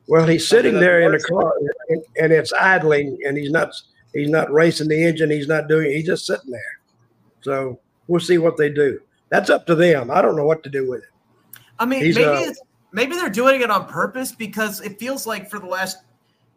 [0.07, 1.51] well, he's sitting there in the car,
[1.89, 3.73] and, and, it's idling, and he's not
[4.13, 5.31] he's not racing the engine.
[5.31, 5.89] He's not doing.
[5.89, 6.79] He's just sitting there.
[7.41, 8.99] So we'll see what they do.
[9.29, 10.09] That's up to them.
[10.09, 11.09] I don't know what to do with it.
[11.79, 12.53] I mean, he's, maybe uh,
[12.91, 15.97] maybe they're doing it on purpose because it feels like for the last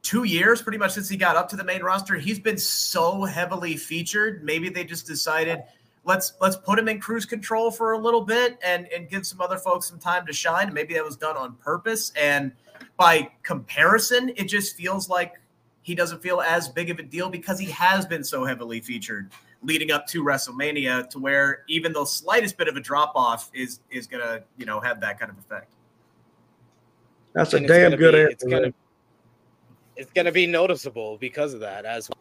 [0.02, 3.24] two years, pretty much since he got up to the main roster, he's been so
[3.24, 4.42] heavily featured.
[4.44, 5.62] Maybe they just decided
[6.04, 9.40] let's let's put him in cruise control for a little bit and and give some
[9.40, 10.72] other folks some time to shine.
[10.72, 12.12] Maybe that was done on purpose.
[12.16, 12.52] And
[12.96, 15.40] by comparison, it just feels like
[15.82, 19.30] he doesn't feel as big of a deal because he has been so heavily featured
[19.62, 23.80] leading up to WrestleMania to where even the slightest bit of a drop off is
[23.90, 25.72] is gonna, you know, have that kind of effect.
[27.32, 28.30] That's and a damn good be, answer.
[28.30, 28.72] It's gonna,
[30.00, 32.16] it's going to be noticeable because of that as well.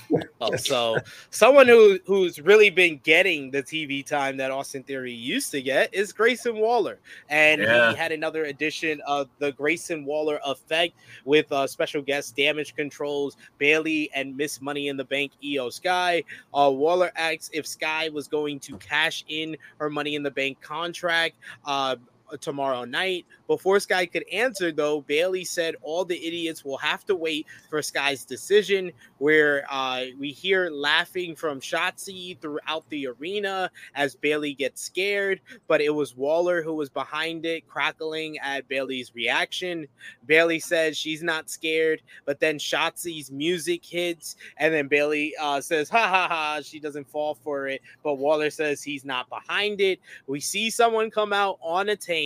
[0.56, 0.96] so
[1.30, 5.92] someone who who's really been getting the TV time that Austin Theory used to get
[5.94, 7.90] is Grayson Waller, and yeah.
[7.90, 13.36] he had another edition of the Grayson Waller effect with uh, special guest Damage Controls,
[13.58, 16.22] Bayley, and Miss Money in the Bank Iyo Sky.
[16.54, 20.60] Uh, Waller asks if Sky was going to cash in her Money in the Bank
[20.60, 21.36] contract.
[21.64, 21.96] Uh,
[22.40, 23.26] tomorrow night.
[23.46, 27.82] Before Sky could answer, though, Bayley said all the idiots will have to wait for
[27.82, 28.92] Sky's decision.
[29.18, 35.80] Where uh, we hear laughing from Shotzi throughout the arena as Bayley gets scared, but
[35.80, 39.86] it was Waller who was behind it, crackling at Bayley's reaction.
[40.26, 45.88] Bayley says she's not scared, but then Shotzi's music hits, and then Bayley uh, says,
[45.90, 50.00] "Ha ha ha!" She doesn't fall for it, but Waller says he's not behind it.
[50.26, 52.21] We see someone come out on a tank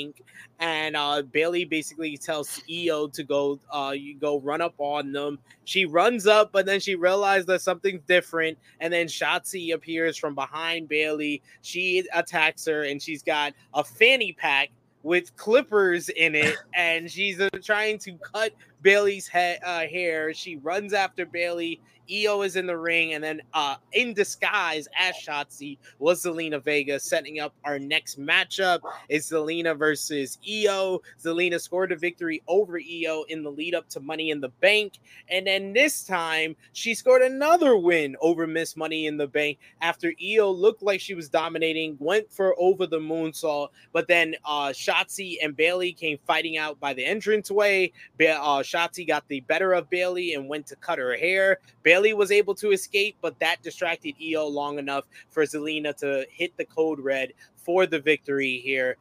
[0.58, 5.38] and uh, Bayley basically tells Iyo to go, uh, you go run up on them.
[5.64, 10.34] She runs up, but then she realizes that something's different, and then Shotzi appears from
[10.34, 11.42] behind Bayley.
[11.62, 14.70] She attacks her, and she's got a fanny pack
[15.02, 20.32] with clippers in it, and she's uh, trying to cut Bayley's he- uh, hair.
[20.34, 21.80] She runs after Bayley
[22.10, 26.98] Iyo is in the ring, and then uh, in disguise as Shotzi was Zelina Vega,
[27.00, 28.80] setting up our next matchup.
[29.08, 31.00] Is Zelina versus Iyo.
[31.22, 34.94] Zelina scored a victory over Iyo in the lead up to Money in the Bank,
[35.28, 40.12] and then this time she scored another win over Miss Money in the Bank after
[40.22, 45.36] Iyo looked like she was dominating, went for over the moonsault, but then uh, Shotzi
[45.42, 47.92] and Bayley came fighting out by the entranceway.
[48.18, 51.58] Ba- uh, Shotzi got the better of Bayley and went to cut her hair.
[51.82, 56.26] Bayley Bayley was able to escape, but that distracted Iyo long enough for Zelina to
[56.30, 58.98] hit the code red for the victory here.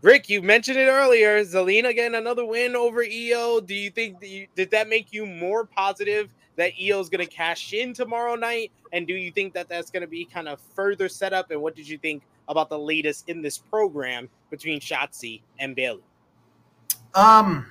[0.00, 1.44] Rick, you mentioned it earlier.
[1.44, 3.64] Zelina getting another win over Iyo.
[3.66, 7.26] Do you think that you, did that make you more positive that Iyo is going
[7.26, 8.72] to cash in tomorrow night?
[8.94, 11.50] And do you think that that's going to be kind of further set up?
[11.50, 16.04] And what did you think about the latest in this program between Shotzi and Bayley?
[17.14, 17.66] Um,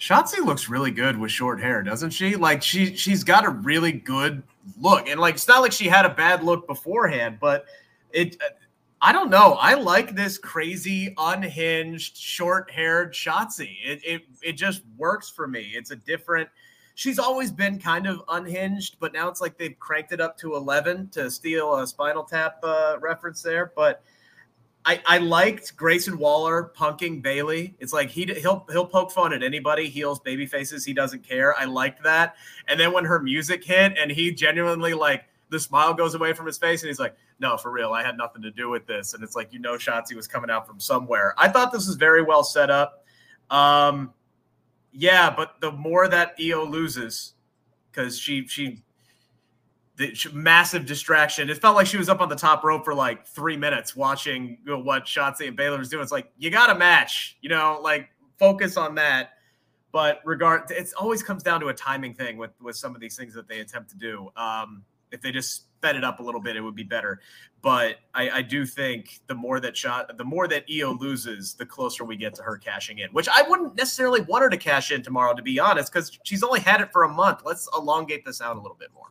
[0.00, 2.34] Shotzi looks really good with short hair, doesn't she?
[2.34, 4.42] Like she she's got a really good
[4.80, 7.66] look, and like it's not like she had a bad look beforehand, but
[8.10, 8.36] it.
[8.42, 8.48] Uh,
[9.02, 9.56] I don't know.
[9.58, 13.78] I like this crazy, unhinged, short-haired Shotzi.
[13.82, 15.72] It, it it just works for me.
[15.74, 16.50] It's a different.
[16.96, 20.54] She's always been kind of unhinged, but now it's like they've cranked it up to
[20.54, 23.72] eleven to steal a Spinal Tap uh, reference there.
[23.74, 24.02] But
[24.84, 27.74] I, I liked Grayson Waller punking Bayley.
[27.80, 30.84] It's like he he'll he'll poke fun at anybody, heels baby faces.
[30.84, 31.58] He doesn't care.
[31.58, 32.36] I liked that.
[32.66, 36.46] And then when her music hit, and he genuinely like the smile goes away from
[36.46, 39.12] his face, and he's like, "No, for real, I had nothing to do with this."
[39.12, 41.34] And it's like you know, Shotzi was coming out from somewhere.
[41.36, 43.04] I thought this was very well set up.
[43.50, 44.14] Um,
[44.92, 47.34] yeah, but the more that Iyo loses,
[47.92, 48.82] because she she
[50.32, 51.50] massive distraction.
[51.50, 54.58] It felt like she was up on the top rope for like three minutes watching
[54.66, 56.02] what Shotzi and Bayley was doing.
[56.02, 59.30] It's like you got a match, you know, like focus on that.
[59.92, 63.16] But regard, it always comes down to a timing thing with with some of these
[63.16, 64.30] things that they attempt to do.
[64.36, 67.20] Um, if they just sped it up a little bit, it would be better.
[67.62, 71.66] But I, I, do think the more that shot, the more that Iyo loses, the
[71.66, 73.10] closer we get to her cashing in.
[73.10, 76.42] Which I wouldn't necessarily want her to cash in tomorrow, to be honest, because she's
[76.42, 77.40] only had it for a month.
[77.44, 79.08] Let's elongate this out a little bit more.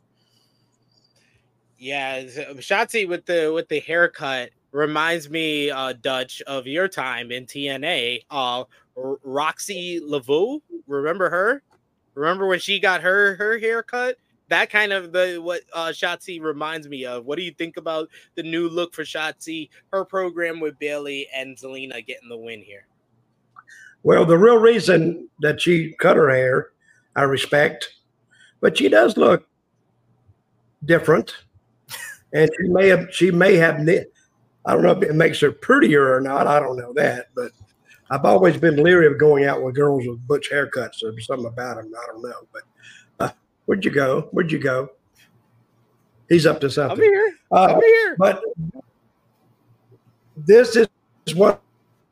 [1.79, 7.45] Yeah, Shotzi with the with the haircut reminds me, uh, Dutch, of your time in
[7.45, 8.25] TNA.
[8.29, 8.65] Uh,
[8.97, 11.63] Roxxi Laveaux, remember her?
[12.15, 14.17] Remember when she got her her haircut?
[14.49, 17.25] that kind of the what uh, Shotzi reminds me of.
[17.25, 21.55] What do you think about the new look for Shotzi, her program with Bayley and
[21.55, 22.85] Zelina getting the win here?
[24.03, 26.69] Well, the real reason that she cut her hair,
[27.15, 27.93] I respect,
[28.59, 29.47] but she does look
[30.85, 31.35] different,
[32.33, 33.79] and she may have she may have
[34.65, 36.47] I don't know if it makes her prettier or not.
[36.47, 37.51] I don't know that, but
[38.11, 40.99] I've always been leery of going out with girls with butch haircuts.
[41.01, 41.91] There's something about them.
[41.95, 42.63] I don't know, but
[43.69, 44.21] Where'd you go?
[44.31, 44.89] Where'd you go?
[46.27, 46.97] He's up to something.
[46.97, 47.37] I'm here.
[47.51, 48.15] Uh, I'm here.
[48.17, 48.41] But
[50.35, 50.87] this is
[51.35, 51.61] what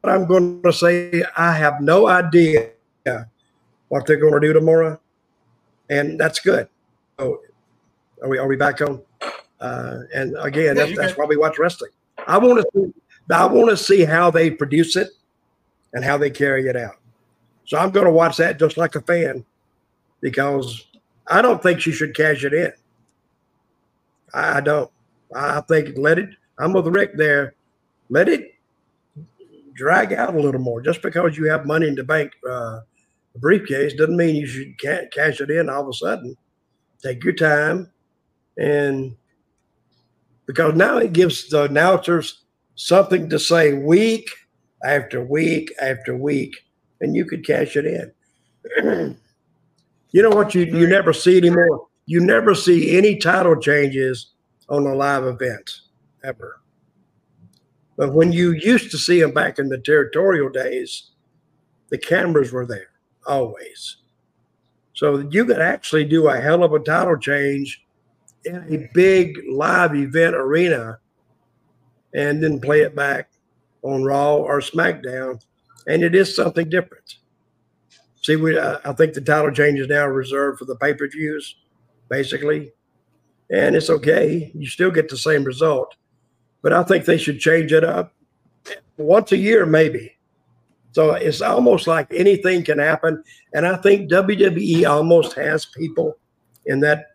[0.04, 1.24] I'm going to say.
[1.36, 2.70] I have no idea
[3.88, 5.02] what they're going to do tomorrow,
[5.90, 6.70] and that's good.
[7.18, 7.40] Oh,
[8.22, 9.02] are we are we back on?
[9.60, 11.92] Uh, and again, that's, that's why we watch wrestling.
[12.28, 12.94] I want to see.
[13.30, 15.10] I want to see how they produce it
[15.94, 16.96] and how they carry it out.
[17.66, 19.44] So I'm going to watch that just like a fan
[20.22, 20.86] because
[21.28, 22.72] I don't think she should cash it in.
[24.34, 24.90] I don't.
[25.36, 26.30] I think let it.
[26.58, 27.56] I'm with Rick there.
[28.10, 28.54] Let it
[29.74, 30.82] drag out a little more.
[30.82, 32.82] Just because you have money in the bank uh,
[33.36, 36.36] briefcase doesn't mean you should cash it in all of a sudden.
[37.04, 37.92] Take your time,
[38.58, 39.16] and
[40.48, 42.44] because now it gives the announcers
[42.74, 44.30] something to say week
[44.84, 46.56] after week after week,
[47.02, 49.18] and you could cash it in.
[50.12, 50.56] You know what?
[50.56, 51.88] You you never see anymore.
[52.06, 54.32] You never see any title changes
[54.70, 55.82] on a live event
[56.24, 56.62] ever.
[57.98, 61.12] But when you used to see them back in the territorial days,
[61.90, 62.88] the cameras were there
[63.26, 63.98] always.
[64.94, 67.86] So you could actually do a hell of a title change
[68.48, 71.00] in a big live event arena
[72.14, 73.30] and then play it back
[73.84, 75.42] on Raw or SmackDown.
[75.88, 77.18] And it is something different.
[78.22, 81.08] See, we uh, I think the title change is now reserved for the pay per
[81.08, 81.56] views,
[82.10, 82.74] basically,
[83.50, 84.52] and it's okay.
[84.54, 85.96] You still get the same result,
[86.62, 88.14] but I think they should change it up
[88.98, 90.18] once a year, maybe.
[90.92, 93.24] So it's almost like anything can happen,
[93.54, 96.18] and I think WWE almost has people
[96.66, 97.06] in that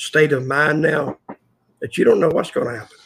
[0.00, 1.18] state of mind now
[1.80, 2.96] that you don't know what's going to happen.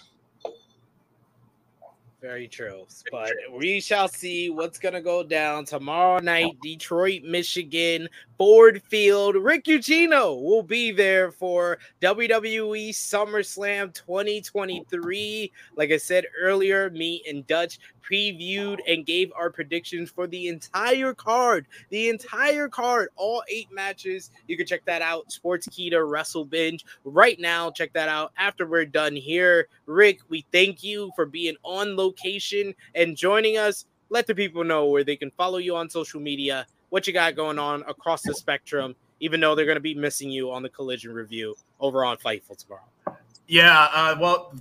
[2.24, 2.86] Very true.
[3.12, 8.08] But we shall see what's going to go down tomorrow night, Detroit, Michigan,
[8.38, 9.36] Ford Field.
[9.36, 15.52] Rick Ucchino will be there for WWE SummerSlam 2023.
[15.76, 21.14] Like I said earlier, me and Dutch previewed and gave our predictions for the entire
[21.14, 21.66] card.
[21.90, 24.30] The entire card, all eight matches.
[24.46, 25.28] You can check that out.
[25.28, 27.70] Sportskeeda Wrestle Binge right now.
[27.70, 29.68] Check that out after we're done here.
[29.86, 33.86] Rick, we thank you for being on location and joining us.
[34.10, 37.34] Let the people know where they can follow you on social media what you got
[37.34, 40.68] going on across the spectrum, even though they're going to be missing you on the
[40.68, 43.18] collision review over on Fightful tomorrow.
[43.48, 44.54] Yeah, uh, well,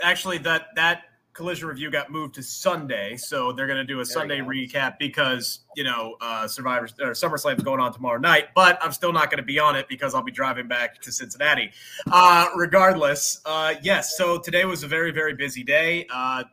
[0.00, 4.04] actually, that that collision review got moved to Sunday, so they're going to do a
[4.04, 8.48] there Sunday recap because you know uh, Survivors or SummerSlam's going on tomorrow night.
[8.54, 11.12] But I'm still not going to be on it because I'll be driving back to
[11.12, 11.70] Cincinnati.
[12.10, 14.16] Uh, regardless, uh, yes.
[14.16, 16.06] So today was a very very busy day.
[16.12, 16.44] Uh,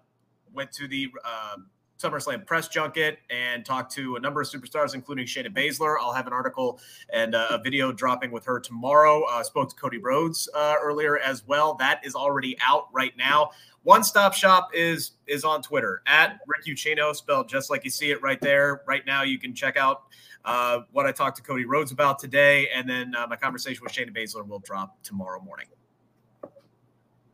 [0.54, 1.58] went to the uh,
[2.00, 5.96] SummerSlam press junket and talked to a number of superstars, including Shayna Baszler.
[6.00, 6.80] I'll have an article
[7.12, 9.24] and uh, a video dropping with her tomorrow.
[9.24, 11.76] Uh, spoke to Cody Rhodes uh, earlier as well.
[11.76, 13.52] That is already out right now.
[13.88, 18.12] One Stop Shop is is on Twitter at Rick Ucchino, spelled just like you see
[18.12, 18.82] it right there.
[18.86, 20.02] Right now, you can check out
[20.44, 23.94] uh, what I talked to Cody Rhodes about today, and then uh, my conversation with
[23.94, 25.68] Shayna Baszler will drop tomorrow morning.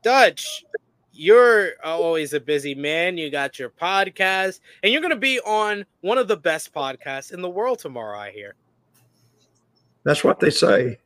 [0.04, 0.64] Dutch,
[1.12, 3.18] you're always a busy man.
[3.18, 7.34] You got your podcast, and you're going to be on one of the best podcasts
[7.34, 8.20] in the world tomorrow.
[8.20, 8.54] I hear.
[10.04, 11.00] That's what they say.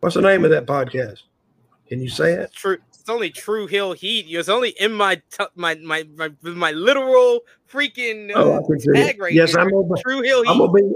[0.00, 1.20] What's the name of that podcast?
[1.86, 2.52] Can you say it?
[2.52, 2.78] True.
[3.02, 4.26] It's only True Hill Heat.
[4.28, 9.32] It's only in my t- my, my my my literal freaking uh, oh, tag right
[9.32, 10.48] Yes, I'm gonna, True Hill Heat.
[10.48, 10.94] I'm gonna be,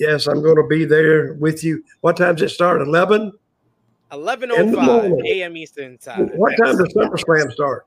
[0.00, 1.84] yes, I'm going to be there with you.
[2.00, 2.82] What time does it start?
[2.82, 3.30] Eleven.
[4.10, 5.56] 11.05 a.m.
[5.56, 6.30] Eastern time.
[6.34, 7.84] What time does SummerSlam start?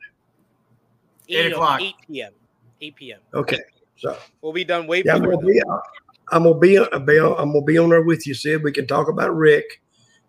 [1.28, 1.82] 8 o'clock.
[1.82, 2.32] 8 p.m.
[2.80, 3.20] 8 p.m.
[3.34, 3.60] Okay.
[3.98, 5.34] So we'll be done way yeah, before.
[5.34, 8.64] I'm gonna, be, I'm gonna be I'm gonna be on there with you, Sid.
[8.64, 9.82] We can talk about Rick.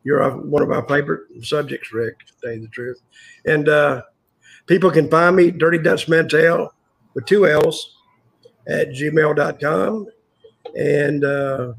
[0.05, 2.19] You're a, one of my favorite subjects, Rick.
[2.27, 3.01] To tell you the truth,
[3.47, 4.03] and uh,
[4.67, 6.73] people can find me Dirty Dutch Mantell
[7.15, 7.97] with two L's
[8.69, 10.07] at gmail.com
[10.77, 11.73] and uh,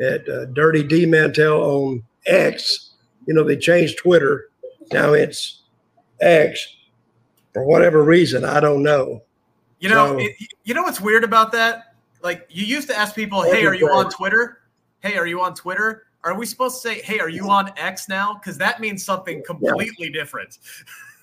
[0.00, 2.92] at uh, Dirty D Mantell on X
[3.26, 4.48] you know, they changed Twitter.
[4.92, 5.62] Now it's
[6.20, 6.66] X
[7.52, 8.44] for whatever reason.
[8.44, 9.22] I don't know.
[9.80, 11.94] You know, so, it, you know what's weird about that?
[12.22, 14.60] Like you used to ask people, "Hey, are you on Twitter?
[15.00, 18.08] Hey, are you on Twitter?" Are we supposed to say, "Hey, are you on X
[18.08, 20.12] now?" Because that means something completely yeah.
[20.12, 20.58] different.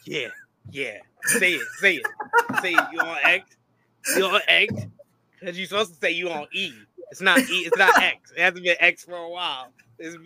[0.05, 0.27] Yeah,
[0.71, 0.97] yeah.
[1.23, 1.67] Say it.
[1.79, 2.07] Say it.
[2.61, 2.83] say it.
[2.91, 3.55] You on X?
[4.15, 4.73] You on X?
[5.39, 6.73] Because you're supposed to say you on E.
[7.11, 7.59] It's not E.
[7.65, 8.31] It's not X.
[8.31, 9.71] It hasn't been X for a while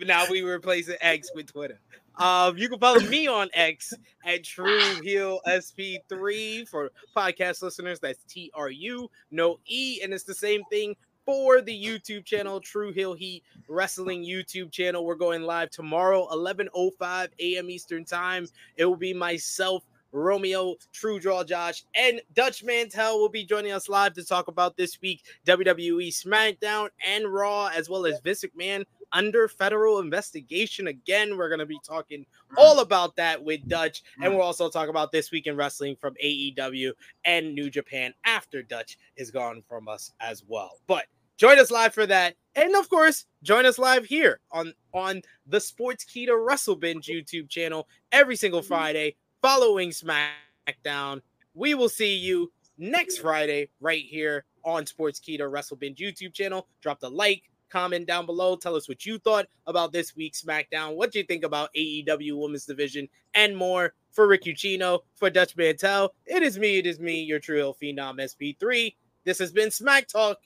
[0.04, 1.80] now we replacing X with Twitter.
[2.16, 3.92] Um, you can follow me on X
[4.24, 7.98] at True Heel SP3 for podcast listeners.
[7.98, 10.94] That's T R U, no E, and it's the same thing
[11.24, 15.04] for the YouTube channel, True Hill Heat Wrestling YouTube channel.
[15.04, 17.70] We're going live tomorrow, 11:05 a.m.
[17.70, 18.46] Eastern Time.
[18.76, 23.88] It will be myself, Romeo, True Draw Josh, and Dutch Mantell will be joining us
[23.88, 28.84] live to talk about this week WWE SmackDown and Raw, as well as Vince McMahon
[29.14, 31.38] under federal investigation again.
[31.38, 32.54] We're going to be talking mm.
[32.58, 34.36] all about that with Dutch, and mm.
[34.36, 36.92] we'll also talk about this week in wrestling from AEW
[37.24, 40.78] and New Japan after Dutch is gone from us as well.
[40.86, 41.06] But
[41.38, 45.58] join us live for that, and of course, join us live here on on the
[45.58, 48.66] Sportskeeda Wrestle Binge YouTube channel every single mm.
[48.66, 51.22] Friday following SmackDown.
[51.54, 56.66] We will see you next Friday right here on Sportskeeda Wrestle Binge YouTube channel.
[56.80, 57.42] Drop the like,
[57.74, 58.54] Comment down below.
[58.54, 60.94] Tell us what you thought about this week's SmackDown.
[60.94, 63.94] What do you think about AEW Women's Division and more.
[64.12, 68.20] For Rick Ucchino, for Dutch Mantell, it is me, it is me, your True Phenom
[68.20, 68.94] SP3.
[69.24, 70.38] This has been Smack Talk.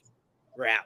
[0.57, 0.85] We're out.